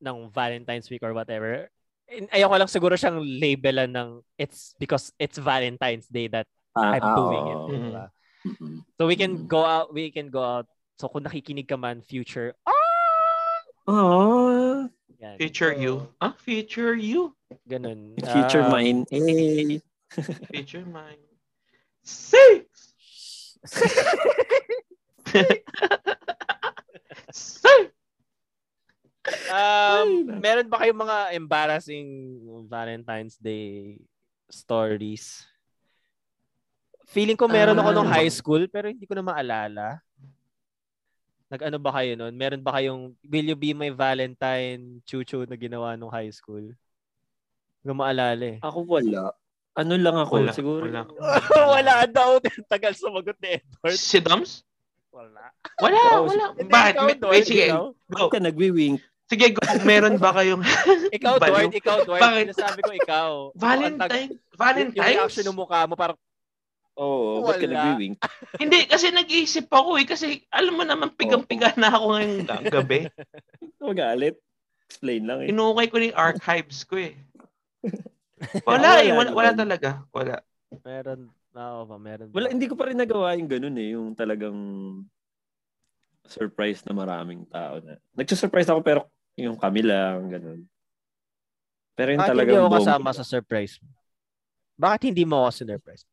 [0.00, 1.68] ng Valentine's week or whatever.
[2.10, 7.16] Ayoko lang siguro siyang labelan ng it's because it's Valentine's Day that Ah, I'm ah,
[7.18, 7.58] doing it.
[7.58, 7.82] Mm.
[7.82, 8.06] diba?
[8.46, 8.76] Mm-mm.
[8.96, 10.66] So we can go out, we can go out.
[10.98, 12.72] So kung nakikinig ka man future, ah!
[13.90, 15.36] Oh, Yan.
[15.36, 16.08] Future So, you.
[16.20, 17.34] Ah, future you.
[17.68, 18.14] Ganun.
[18.16, 19.04] future Ah, mine.
[19.10, 19.82] Hey.
[20.48, 21.20] Future mine.
[22.04, 22.64] Six!
[27.32, 27.89] Six!
[29.52, 30.08] Um,
[30.40, 32.08] meron ba kayong mga embarrassing
[32.66, 34.00] Valentine's Day
[34.48, 35.44] stories?
[37.04, 38.16] Feeling ko meron ako nung Ah.
[38.16, 40.00] high school pero hindi ko na maalala.
[41.50, 42.30] Nag-ano ba kayo nun?
[42.32, 46.70] Meron ba kayong Will You Be My Valentine chuchu na ginawa nung high school?
[47.82, 48.58] Hindi ko maalala eh.
[48.62, 49.34] Ako wala.
[49.74, 50.82] Ano lang ako, Wala, siguro.
[50.86, 51.06] wala.
[51.78, 52.38] Wala daw.
[52.66, 53.96] Tagal sumagot ni Edward.
[53.96, 54.62] Si Doms?
[55.10, 55.50] Wala.
[55.78, 56.44] Wala, wala.
[56.58, 56.94] Bakit?
[57.18, 57.66] Dord, wait, sige.
[57.70, 58.26] Go.
[58.28, 58.98] Ka nagwi-wink.
[59.30, 59.62] Sige, go.
[59.86, 60.66] Meron ba kayong
[61.16, 61.38] Ikaw.
[61.38, 61.70] Dord.
[61.70, 62.18] Ikaw, Dord.
[62.18, 62.44] Bakit?
[62.50, 63.30] Sinasabi ko ikaw.
[63.54, 64.30] Tag- Valentine?
[64.90, 66.18] Yung reaction ng mukha mo parang
[67.00, 67.72] Oo, ba't ka Wala.
[67.72, 68.18] nagwi-wink?
[68.62, 70.04] Hindi, kasi nag-iisip ako eh.
[70.04, 73.06] Kasi alam mo naman, pigang-piga na ako ngayong ga- gabi.
[73.78, 74.36] Magalit.
[74.84, 75.48] Explain lang eh.
[75.48, 77.14] Inukay ko na yung archives ko eh.
[78.66, 79.14] Wala eh.
[79.14, 80.02] Wala, wala talaga.
[80.10, 80.42] Wala.
[80.82, 81.30] meron.
[81.50, 82.28] Oo ba, meron.
[82.34, 83.94] Wala, hindi ko pa rin nagawa yung ganun eh.
[83.94, 84.58] Yung talagang
[86.26, 87.96] surprise na maraming tao na.
[88.12, 89.00] Nagsusurprise ako pero
[89.42, 90.60] yung kami lang, ganun.
[91.94, 93.90] Pero yung Bakit talagang hindi ako buong- kasama sa surprise mo?
[94.76, 96.04] Bakit hindi mo ako sinurprise?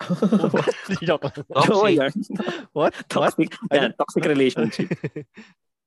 [1.06, 1.44] Joke lang.
[1.46, 1.96] Toxic.
[1.96, 2.14] What?
[2.76, 2.92] What?
[3.06, 4.88] Toxic, yan, toxic relationship.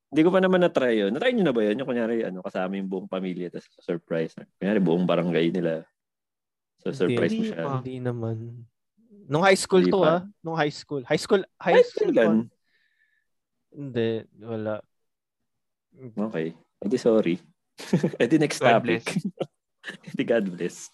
[0.07, 1.11] Hindi ko pa naman na-try yun.
[1.11, 1.75] Na-try nyo na ba yun?
[1.75, 4.31] Yung kunyari, ano, kasama yung buong pamilya, tapos surprise.
[4.55, 5.83] Kunyari, buong barangay nila.
[6.79, 7.59] So, surprise mo Hindi siya.
[7.59, 7.71] pa.
[7.81, 8.37] Hindi naman.
[9.27, 10.07] Nung high school Hindi to pa.
[10.07, 10.21] ah.
[10.39, 11.03] Nung high school.
[11.03, 11.43] High school.
[11.59, 12.07] High, High school.
[12.07, 12.31] school gan.
[13.67, 14.09] Hindi.
[14.39, 14.79] Wala.
[15.95, 16.53] Okay.
[16.83, 17.35] Edi sorry.
[18.21, 19.03] Edi next God topic.
[20.13, 20.91] Edi God bless.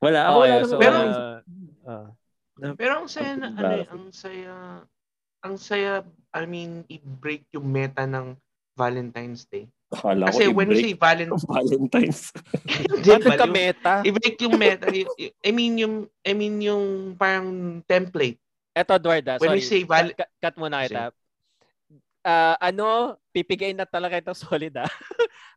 [0.00, 0.32] Wala.
[0.32, 0.76] Ako Okay, wala so.
[0.80, 1.38] Pero- uh,
[1.88, 2.08] ah.
[2.76, 4.52] Pero ang saya na, ano eh, ang saya,
[5.40, 6.04] ang saya,
[6.36, 8.36] I mean, i-break yung meta ng
[8.76, 9.64] Valentine's Day.
[9.90, 11.00] Akala ko Kasi when we say i-break
[11.32, 12.20] Valentine's Valentine's.
[13.00, 13.92] Di Ba't ba, nagka-meta?
[14.04, 14.92] i-break yung meta,
[15.40, 18.36] I mean yung, I mean yung parang template.
[18.76, 19.58] Eto, Edward, ah, When sorry.
[19.58, 21.10] we say val- cut, cut muna kita.
[22.20, 24.90] Ah, ano, pipigain na talaga itong solid ah.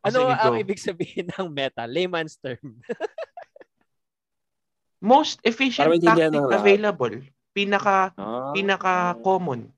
[0.00, 0.60] ano Sige, ang go.
[0.60, 1.84] ibig sabihin ng meta?
[1.84, 2.80] Layman's term.
[5.04, 6.58] Most efficient Para maintindihan tactic ng lahat.
[6.58, 7.14] available.
[7.52, 8.50] Pinaka, Ah.
[8.50, 9.68] pinaka common.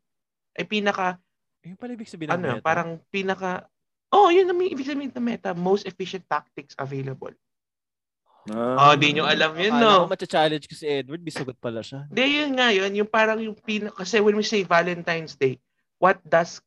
[0.55, 1.19] Ay pinaka,
[1.61, 2.63] Yung pala ibig sabihin ng ano, meta.
[2.63, 3.67] parang pinaka,
[4.09, 5.51] oh, yun ang ibig sabihin ng meta.
[5.53, 7.35] Most efficient tactics available.
[8.47, 8.87] Ah.
[8.87, 10.07] Oh, di nyo alam yun, Akala ko no?
[10.07, 12.07] matcha-challenge ko si Edward, bisugot pala siya.
[12.07, 12.95] Hindi, yun nga yun.
[12.95, 15.59] Yung parang yung pinaka, kasi when we say Valentine's Day,
[15.99, 16.63] what does,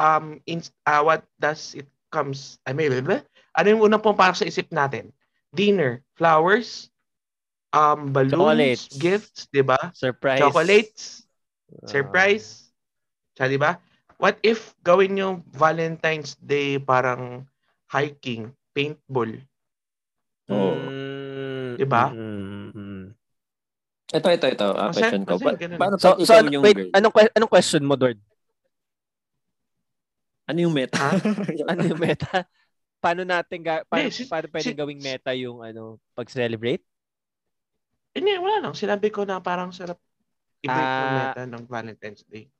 [0.00, 3.22] um, in, uh, what does it comes, I mean, blah, blah,
[3.54, 5.12] ano yung unang pumaparang sa isip natin?
[5.52, 6.88] Dinner, flowers,
[7.70, 8.96] um, balloons, Chocolates.
[8.96, 9.92] gifts, di ba?
[9.92, 10.40] Surprise.
[10.40, 11.02] Chocolates,
[11.70, 11.86] Ah.
[11.86, 12.72] surprise.
[13.36, 13.76] Siya, di ba?
[14.16, 17.46] What if gawin yung Valentine's Day parang
[17.86, 19.32] hiking, paintball?
[20.46, 20.74] Oo.
[20.76, 22.04] Mm, Diba?
[22.10, 23.04] mm, mm.
[24.10, 24.66] Ito, ito, ito.
[24.74, 25.38] Ah, Kasi- question ko.
[25.38, 26.90] kasi Pa- paano So, so ano- yung wait, girl?
[26.92, 28.18] anong, anong question mo, Dord?
[30.50, 30.98] Ano yung meta?
[30.98, 31.10] Ha?
[31.70, 32.42] Ano yung meta?
[32.98, 36.82] Paano natin, ga- paano, Hindi, si- paano pwedeng si- gawing meta yung ano, pag-celebrate?
[38.10, 38.74] Hindi, wala lang.
[38.74, 39.96] Sinabi ko na parang sarap
[40.60, 41.16] i-break yung Ah.
[41.30, 42.50] meta ng Valentine's Day.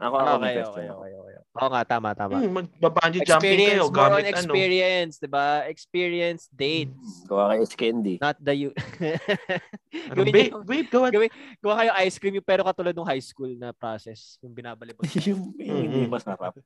[0.00, 1.04] Ako, Okay, okay, ako.
[1.04, 1.34] okay, okay.
[1.60, 2.40] Oo nga, tama, tama.
[2.40, 4.32] Hmm, magbabungee jumping Experience, kayo more on gamit ano.
[4.32, 5.46] experience, di ba?
[5.68, 7.28] Experience dates.
[7.28, 8.16] Gawa kayo Candy.
[8.16, 8.70] Not the you.
[8.72, 8.80] Ano,
[10.16, 11.06] gawin babe, yung, babe, gawa.
[11.12, 14.40] Gawin- gawa kayo ice cream yung pero katulad ng high school na process.
[14.40, 15.04] Yung binabalibot.
[15.28, 16.56] yung yung hindi masarap.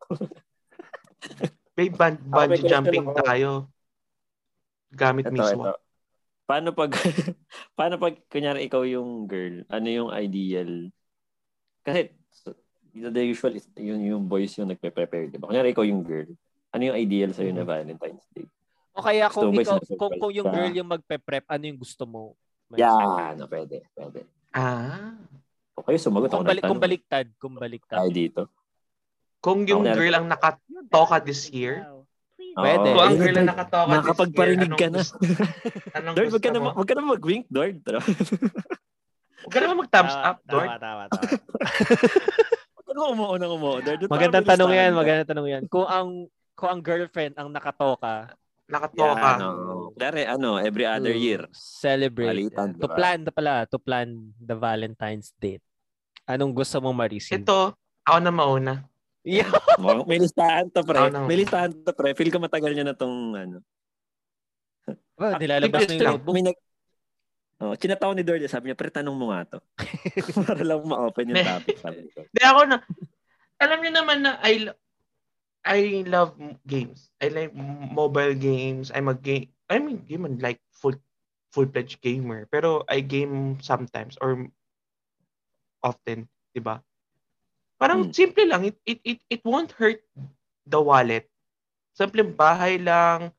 [1.75, 3.19] May bungee question jumping ako.
[3.27, 3.51] tayo.
[4.95, 5.63] Gamit Ito, mismo.
[5.67, 5.75] ito.
[6.45, 6.91] Paano pag,
[7.79, 10.93] paano pag, kunyari ikaw yung girl, ano yung ideal?
[11.83, 12.55] Kasi, so,
[12.95, 15.49] the usual is, yung, yung boys yung nagpe-prepare, di ba?
[15.51, 16.29] Kunyari ikaw yung girl,
[16.71, 18.47] ano yung ideal sa'yo na Valentine's Day?
[18.95, 22.39] O kaya kung ba ikaw, kung, kung yung girl yung magpe-prep, ano yung gusto mo?
[22.79, 24.23] Yan, no, pwede, pwede.
[24.55, 25.19] Ah.
[25.75, 27.99] O kayo sumagot Kung, ako balik, kung baliktad, kung baliktad.
[27.99, 28.43] Tayo dito.
[29.45, 29.93] Kung yung Okay.
[29.95, 31.85] girl ang nakatoka this year,
[32.55, 32.87] Pwede.
[32.87, 32.97] Oo.
[32.97, 33.51] kung ang girl ang Dord.
[33.53, 34.97] nakatoka this year, Makakapagparinig anong ka na.
[34.97, 35.19] gusto-
[35.95, 37.77] Anong Dord, wag ka na, wag ka na mag-wink, Dord.
[37.85, 40.69] Huwag ka naman mag-thumbs Tama, up, Dord.
[40.71, 41.21] Tama, tama, tama.
[42.75, 44.01] Wag ka na umuo na umuo, Dord.
[44.09, 45.63] Magandang tanong yan, magandang tanong yan.
[45.69, 46.09] Kung ang
[46.55, 48.33] kung ang girlfriend ang nakatoka
[48.65, 49.13] Nakatoka.
[49.13, 49.49] Yan, ano.
[49.93, 51.45] Dari, ano, every other to year.
[51.53, 52.81] celebrate, Palitan, yan.
[52.81, 52.97] to diba?
[52.97, 55.61] plan, to pala, to plan the Valentine's date.
[56.25, 57.45] Anong gusto mong ma-receive?
[57.45, 58.75] Ito, ako na mauna.
[59.25, 59.49] Yeah.
[60.05, 61.01] May listahan to, pre.
[61.01, 61.25] Oh, no.
[61.25, 62.13] May listahan to, pre.
[62.13, 63.65] Feel ko matagal niya na tong, ano.
[65.17, 66.35] Oh, nilalabas na yung notebook.
[66.37, 66.59] May nag...
[67.65, 69.59] Oh, kinatawa ni Dord, sabi niya, pre, tanong mo nga to.
[70.45, 72.29] Para lang ma-open yung topic, sabi ko.
[72.29, 72.77] Di ako na,
[73.57, 74.81] alam niyo naman na I, lo-
[75.65, 77.09] I love m- games.
[77.25, 77.57] I like
[77.95, 78.93] mobile games.
[78.93, 80.99] I'm a game, I mean, game and like full,
[81.57, 82.45] full-fledged gamer.
[82.53, 84.51] Pero I game sometimes or
[85.81, 86.85] often, di ba?
[87.77, 88.15] Parang Hmm.
[88.15, 88.63] simple lang.
[88.71, 90.01] It, it, it, it won't hurt
[90.65, 91.29] the wallet.
[91.95, 93.31] Simple bahay lang,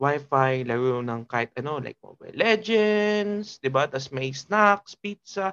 [0.00, 3.86] wifi, laro ng kahit ano, like Mobile Legends, di ba?
[3.86, 5.52] Tapos may snacks, pizza.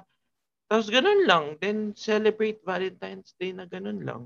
[0.70, 1.44] Tapos ganun lang.
[1.60, 4.22] Then celebrate Valentine's Day na ganun lang.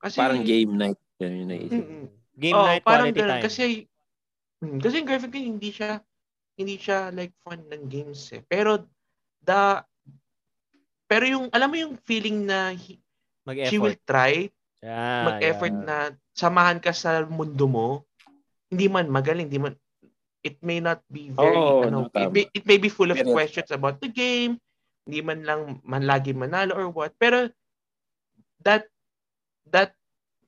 [0.00, 1.00] Kasi, Parang game night.
[1.20, 1.84] Yan yung naisip.
[1.84, 2.04] Mm-mm.
[2.40, 3.30] Game Oo, night, parang quality ganun.
[3.36, 3.44] time.
[3.44, 3.64] Kasi,
[4.64, 5.90] mm, kasi yung girlfriend ko, hindi siya,
[6.56, 8.40] hindi siya like fun ng games eh.
[8.48, 8.80] Pero,
[9.44, 9.84] the,
[11.10, 13.02] pero yung, alam mo yung feeling na he-
[13.66, 14.06] she will Mag-effort.
[14.06, 14.34] try,
[14.80, 15.84] Yeah, mag-effort yeah.
[15.84, 15.96] na
[16.32, 17.88] samahan ka sa mundo mo,
[18.70, 19.74] hindi man magaling, hindi man,
[20.40, 23.18] it may not be very, Oo, ano, no, it, may, it may be full of
[23.18, 24.56] Pero- questions about the game,
[25.04, 27.50] hindi man lang man lagi manalo or what, pero
[28.62, 28.86] that,
[29.66, 29.92] that,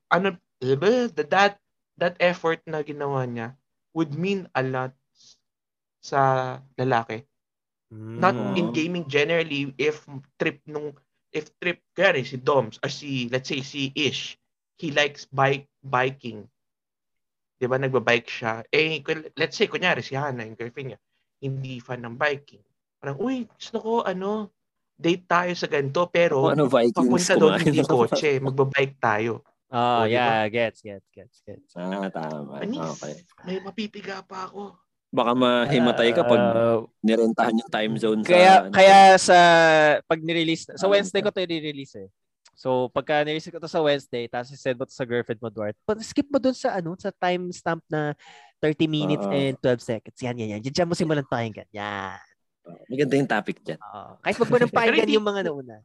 [0.09, 1.59] ano, that,
[1.99, 3.53] that effort na ginawa niya
[3.93, 4.95] would mean a lot
[6.01, 7.21] sa lalaki.
[8.13, 8.57] Not Mm.
[8.57, 10.05] in gaming generally, if
[10.37, 10.93] trip nung,
[11.33, 14.37] if trip, kaya si Doms, or si, let's say, si Ish,
[14.77, 16.45] he likes bike, biking.
[17.57, 18.61] Di ba, nagbabike siya.
[18.69, 19.01] Eh,
[19.33, 20.99] let's say, kunyari, si Hannah, yung girlfriend niya,
[21.41, 22.61] hindi fan ng biking.
[23.01, 24.53] Parang, uy, gusto ko, ano,
[24.93, 29.41] date tayo sa ganito, pero ano Vikings papunta doon hindi kotse, magbabike tayo.
[29.73, 31.73] Oh, Oh, di yeah, gets, gets, gets, gets.
[31.73, 32.61] Ah, tama.
[32.61, 33.15] Anis, Okay.
[33.41, 34.77] may mapipiga pa ako.
[35.13, 38.29] Baka mahimatay ka pag Uh, nirentahan yung time zone sa...
[38.33, 38.73] kaya ano.
[38.73, 39.37] kaya sa
[40.09, 42.09] pag ni-release sa Ah, Wednesday ko to i-release eh.
[42.57, 45.77] So pagka ni-release ko to sa Wednesday, tapos send mo to sa girlfriend mo Duarte.
[46.01, 48.17] Skip mo dun sa ano, sa timestamp na
[48.57, 49.33] 30 minutes Oo.
[49.37, 50.17] and 12 seconds.
[50.17, 50.61] Yan, yan, yan.
[50.65, 51.69] Diyan mo simulan pakinggan.
[51.69, 52.17] Yan.
[52.89, 53.77] Maganda yung topic dyan.
[53.77, 54.17] Oo.
[54.17, 55.77] Kahit wag mo nang pakinggan yung mga nauna.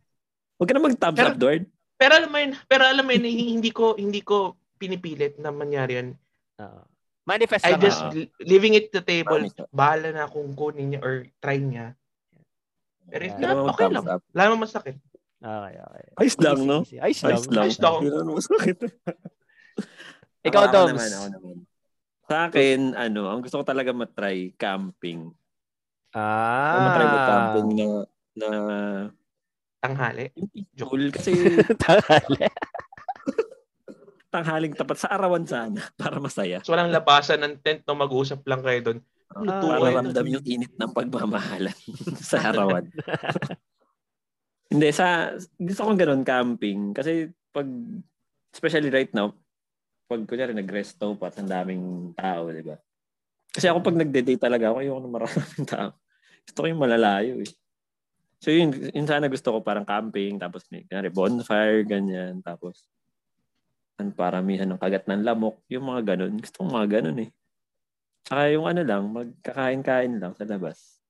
[0.56, 1.62] Huwag ka na mag-thumbs up, Dward.
[1.98, 3.26] Pero alam mo yun, pero alam mo yun,
[3.60, 6.08] hindi ko hindi ko pinipilit na mangyari yun.
[6.62, 6.80] Oo.
[7.28, 7.82] Manifest I lang.
[7.84, 9.36] just li- leaving it to the table.
[9.68, 11.92] Bahala na kung kunin niya or try niya.
[13.04, 13.52] Pero if Yeah.
[13.52, 14.04] not, okay lang.
[14.08, 14.96] Wala naman masakit.
[15.38, 16.04] Okay, okay.
[16.18, 16.78] Ayos lang, no?
[16.82, 17.30] Ayos lang.
[17.30, 17.62] Ayos lang.
[17.62, 17.94] Ayos lang.
[18.00, 18.78] Yun ang masakit.
[20.48, 20.90] Ikaw, Ako- ako Doms.
[20.90, 21.56] naman, ako naman.
[22.28, 25.32] Sa akin, ano, ang gusto ko talaga matry, camping.
[26.12, 26.80] Ah.
[26.84, 27.86] Matry ko camping na,
[28.34, 28.48] na
[29.78, 30.26] Tanghali.
[30.34, 31.30] yung peaceful kasi
[31.84, 32.48] Tanghali.
[34.28, 36.60] Tanghaling tapat sa arawan sana para masaya.
[36.64, 38.98] So walang labasan ng tent no mag-uusap lang kayo doon.
[39.28, 39.60] Ah.
[39.60, 41.76] Para ramdam yung init ng pagmamahalan
[42.30, 42.88] sa arawan.
[44.68, 46.92] Hindi, sa, gusto kong ganun, camping.
[46.92, 47.64] Kasi pag,
[48.52, 49.32] especially right now,
[50.04, 52.76] pag kunyari nag-resto pa at ang daming tao, di ba?
[53.48, 55.90] Kasi ako pag nagde-date talaga, ako ayoko na maraming tao.
[56.44, 57.52] Gusto ko yung malalayo eh.
[58.44, 62.86] So yun, yun sana gusto ko parang camping, tapos may kunyari bonfire, ganyan, tapos
[63.98, 66.38] ang paramihan ng kagat ng lamok, yung mga ganun.
[66.38, 67.30] Gusto ko mga ganun eh.
[68.24, 71.02] Saka yung ano lang, magkakain-kain lang sa labas.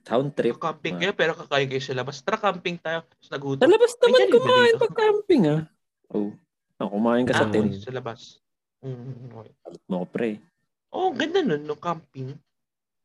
[0.00, 0.56] Town trip.
[0.56, 2.20] Camping kayo pero kakain kayo sa labas.
[2.20, 3.04] Tara camping tayo.
[3.04, 3.68] Tapos Sa nagutom.
[3.68, 5.62] labas naman Ay, kumain pag camping ah.
[6.10, 6.30] Oh.
[6.80, 7.68] Ah, kumain ka sa Ah, tent.
[7.68, 8.20] okay, sa labas.
[8.80, 9.52] Mm, okay.
[9.68, 10.30] Alat mo ko pre.
[10.90, 12.32] Oh, ganda nun, no, camping.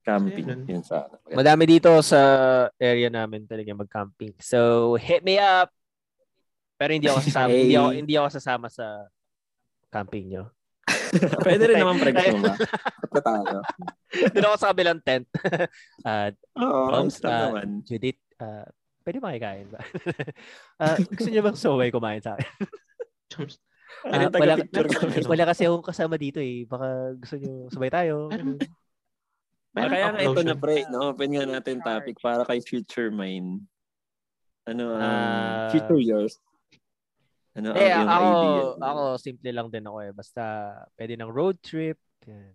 [0.01, 0.45] Camping.
[0.47, 0.61] Ayun.
[0.65, 1.19] Yun sa ano.
[1.29, 2.19] Madami dito sa
[2.79, 4.33] area namin talaga mag-camping.
[4.39, 5.69] So, hit me up.
[6.75, 7.61] Pero hindi ako sasama, Hey.
[7.63, 8.87] hindi ako hindi ako sasama sa
[9.91, 10.43] camping nyo.
[11.45, 12.55] Pwede rin naman gusto mo ba?
[13.09, 13.57] Ba't tayo?
[14.35, 15.25] Doon ako sa kabilang tent.
[16.05, 17.81] Ah, Oo, sarap ah, naman.
[17.87, 18.67] Judith, ah,
[19.01, 19.81] pwede makikain ba?
[20.77, 22.51] Ah, gusto niyo bang sumay kumain sa akin?
[24.05, 24.59] Ah, wala,
[25.25, 26.67] wala kasi akong kasama dito eh.
[26.67, 28.29] Baka gusto niyo sabay tayo.
[29.75, 31.11] Ah, kaya nga ito na pre, no?
[31.15, 33.63] Open nga natin topic para kay future mine.
[34.67, 35.67] Ano, um, Ah.
[35.71, 36.37] future yours.
[37.55, 38.63] Ano ang Eh, iyong ako, idea?
[38.83, 40.11] ako, simple lang din ako eh.
[40.11, 40.43] Basta,
[40.93, 41.95] pwede ng road trip.
[42.27, 42.51] Yan.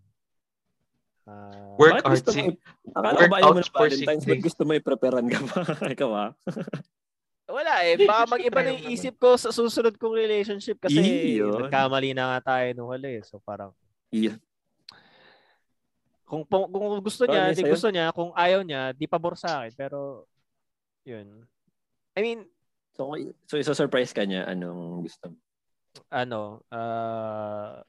[1.25, 2.53] Ah, Work artsy.
[2.53, 2.59] mo-
[2.93, 4.43] Akala ko ba ayaw mo for Valentine's?
[4.43, 5.61] gusto mo i-preparean ka pa?
[5.95, 6.31] Ikaw ah.
[7.47, 7.97] wala eh.
[8.03, 11.01] Baka mag-iba na yung isip ko sa susunod kong relationship kasi
[11.39, 13.23] nagkamali na nga tayo nung huli.
[13.23, 13.73] So parang,
[14.11, 14.37] Iya.
[16.25, 18.11] kung, kung, kung gusto niya, ano di gusto niya.
[18.11, 19.73] Kung ayaw niya, di pabor sa akin.
[19.75, 20.27] Pero,
[21.03, 21.43] yun.
[22.15, 22.47] I mean,
[23.01, 23.17] So,
[23.49, 25.37] so isa-surprise ka niya, anong gusto mo?
[26.11, 27.83] ano, ah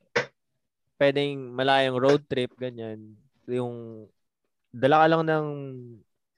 [1.02, 3.18] pwedeng malayong road trip, ganyan.
[3.50, 4.06] Yung,
[4.70, 5.48] dala ka lang ng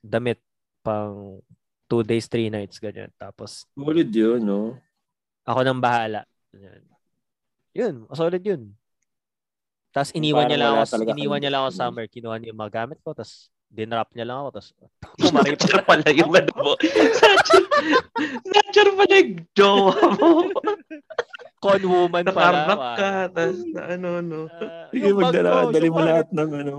[0.00, 0.40] damit
[0.80, 1.44] pang
[1.84, 3.12] two days, three nights, ganyan.
[3.20, 4.72] Tapos, Mulid yun, no?
[5.44, 6.24] ako nang bahala.
[6.48, 6.82] Ganyan.
[7.76, 8.72] Yun, solid yun.
[9.92, 12.04] Tapos iniwan Parang niya lang ako, iniwan niya lang ako summer.
[12.10, 14.70] Kinuha niya yung mga gamit ko, tapos dinrap niya lang ako, tapos
[15.18, 15.82] kumari pa.
[15.82, 16.72] Pala yung ano mo.
[18.54, 20.30] Nature pala yung jowa mo.
[21.58, 22.32] Con woman pala.
[22.32, 23.10] Nakarnap ka.
[23.34, 24.40] Tapos na ano, no.
[24.46, 26.74] Ah, Sige, magdala, dali mo lahat ng ano.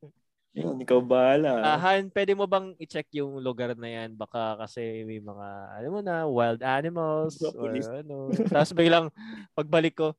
[0.56, 1.60] Yan, ikaw bahala.
[1.60, 4.16] Ah, Han, pwede mo bang i-check yung lugar na yan?
[4.16, 8.32] Baka kasi may mga, alam mo na, wild animals or ano.
[8.48, 9.12] Tapos biglang,
[9.52, 10.16] pagbalik ko,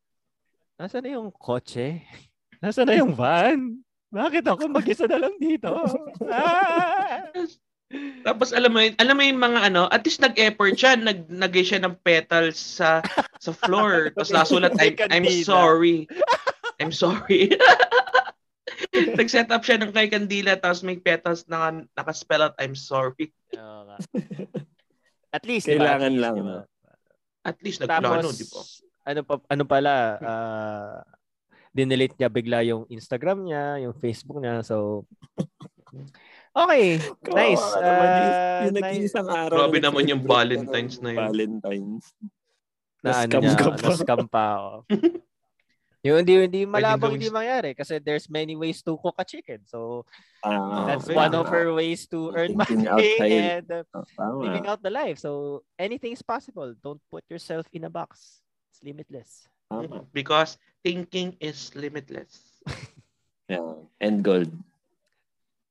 [0.77, 2.05] nasa na yung kotse?
[2.61, 3.81] Nasa na yung van?
[4.07, 5.71] Bakit ako mag-isa na lang dito?
[6.27, 7.31] Ah!
[8.27, 11.63] Tapos alam mo yun, alam mo yung mga ano, at least nag-effort siya, nag nagay
[11.63, 12.99] siya ng petals sa
[13.39, 14.11] sa floor.
[14.15, 16.03] Tapos nasulat, I'm, I'm sorry.
[16.83, 17.55] I'm sorry.
[19.17, 23.33] Nag-set up siya ng kay Kandila tapos may petals na naka-spell out I'm sorry.
[23.57, 23.97] Oo nga.
[25.33, 25.97] At least, di ba?
[25.97, 26.35] At Kailangan least, lang?
[27.41, 28.61] At least nagplano, di ba?
[29.07, 31.16] ano pa ano pala, ah
[31.77, 34.65] dinelete niya bigla yung Instagram niya, yung Facebook niya.
[34.65, 35.05] So,
[36.57, 36.97] okay.
[37.29, 37.61] Nice.
[37.61, 38.81] Kawawa naman yung- yung nice.
[38.81, 39.57] nag-iisang araw.
[39.61, 41.29] Grabe na naman yung Valentine's na yun.
[41.29, 42.05] Valentine's.
[43.05, 44.69] na ano niya, na-scam pa ako.
[46.07, 49.61] yung hindi hindi malabang gawin- hindi mangyari kasi there's many ways to cook a chicken.
[49.69, 50.01] So,
[50.41, 51.17] Ah, that's okay.
[51.17, 53.31] one of her ways to earn Thinking money outside.
[53.61, 55.21] and uh, living out the life.
[55.21, 56.73] So, anything is possible.
[56.81, 58.41] Don't put yourself in a box.
[58.73, 59.45] It's limitless.
[59.71, 60.05] Tama.
[60.13, 62.39] Because thinking is limitless.
[63.47, 63.79] Yeah.
[64.03, 64.51] And gold.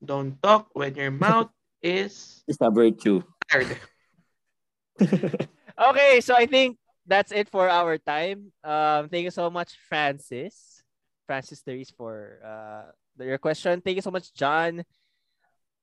[0.00, 1.52] Don't talk when your mouth
[1.84, 3.20] is It's a virtue.
[3.52, 3.76] tired.
[5.76, 8.48] Okay, so I think that's it for our time.
[8.64, 10.80] Um, thank you so much, Francis.
[11.28, 13.84] Francis Therese for uh, your question.
[13.84, 14.88] Thank you so much, John.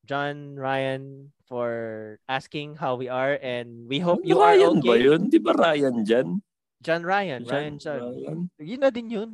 [0.10, 4.90] John Ryan for asking how we are and we hope you are Ryan okay.
[4.90, 5.22] ba yun?
[5.30, 6.28] Di ba Ryan dyan?
[6.84, 8.00] John Ryan, Ryan John.
[8.04, 8.38] Ryan.
[8.60, 9.32] Yun na din yun.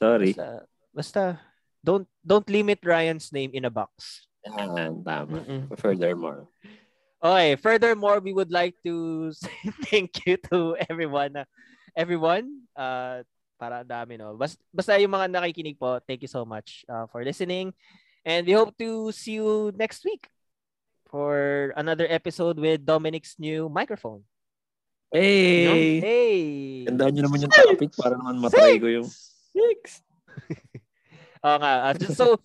[0.00, 0.32] Sorry.
[0.32, 0.48] Basta,
[0.90, 1.22] basta
[1.84, 4.24] don't don't limit Ryan's name in a box.
[4.48, 5.44] Yan, tama.
[5.44, 5.62] Mm-mm.
[5.76, 6.48] Furthermore.
[7.20, 9.52] Okay, furthermore, we would like to say
[9.92, 11.36] thank you to everyone.
[11.36, 11.44] uh,
[11.96, 13.22] everyone, uh,
[13.60, 14.34] para ang dami, no?
[14.36, 17.76] Bas, basta yung mga nakikinig po, thank you so much uh, for listening.
[18.24, 20.28] And we hope to see you next week
[21.08, 24.24] for another episode with Dominic's new microphone.
[25.10, 25.98] Hey!
[25.98, 26.40] Hey!
[26.86, 29.08] Gandaan nyo naman yung topic para naman matry ko yung
[29.50, 30.06] six.
[31.46, 31.90] Oo nga.
[31.90, 32.38] uh, just so,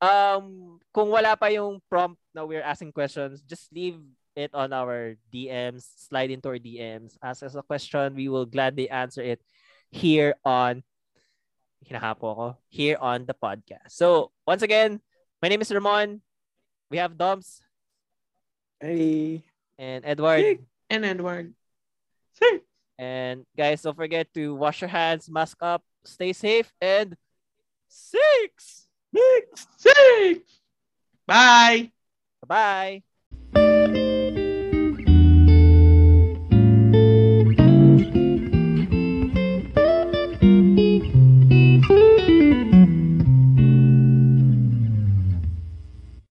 [0.00, 4.00] um, kung wala pa yung prompt na we're asking questions, just leave
[4.32, 8.16] it on our DMs, slide into our DMs, ask us a question.
[8.16, 9.44] We will gladly answer it
[9.92, 10.80] here on,
[11.84, 13.92] hinahapo ako, here on the podcast.
[13.92, 15.04] So, once again,
[15.44, 16.24] my name is Ramon.
[16.88, 17.60] We have Doms
[18.80, 19.44] Hey!
[19.76, 20.40] and Edward.
[20.40, 20.58] Hey.
[20.88, 21.52] And Edward.
[22.98, 27.16] And guys, don't forget to wash your hands, mask up, stay safe, and
[27.88, 28.86] six!
[29.14, 29.66] Six!
[29.76, 30.60] Six.
[31.26, 31.92] Bye.
[32.42, 33.05] Bye-bye!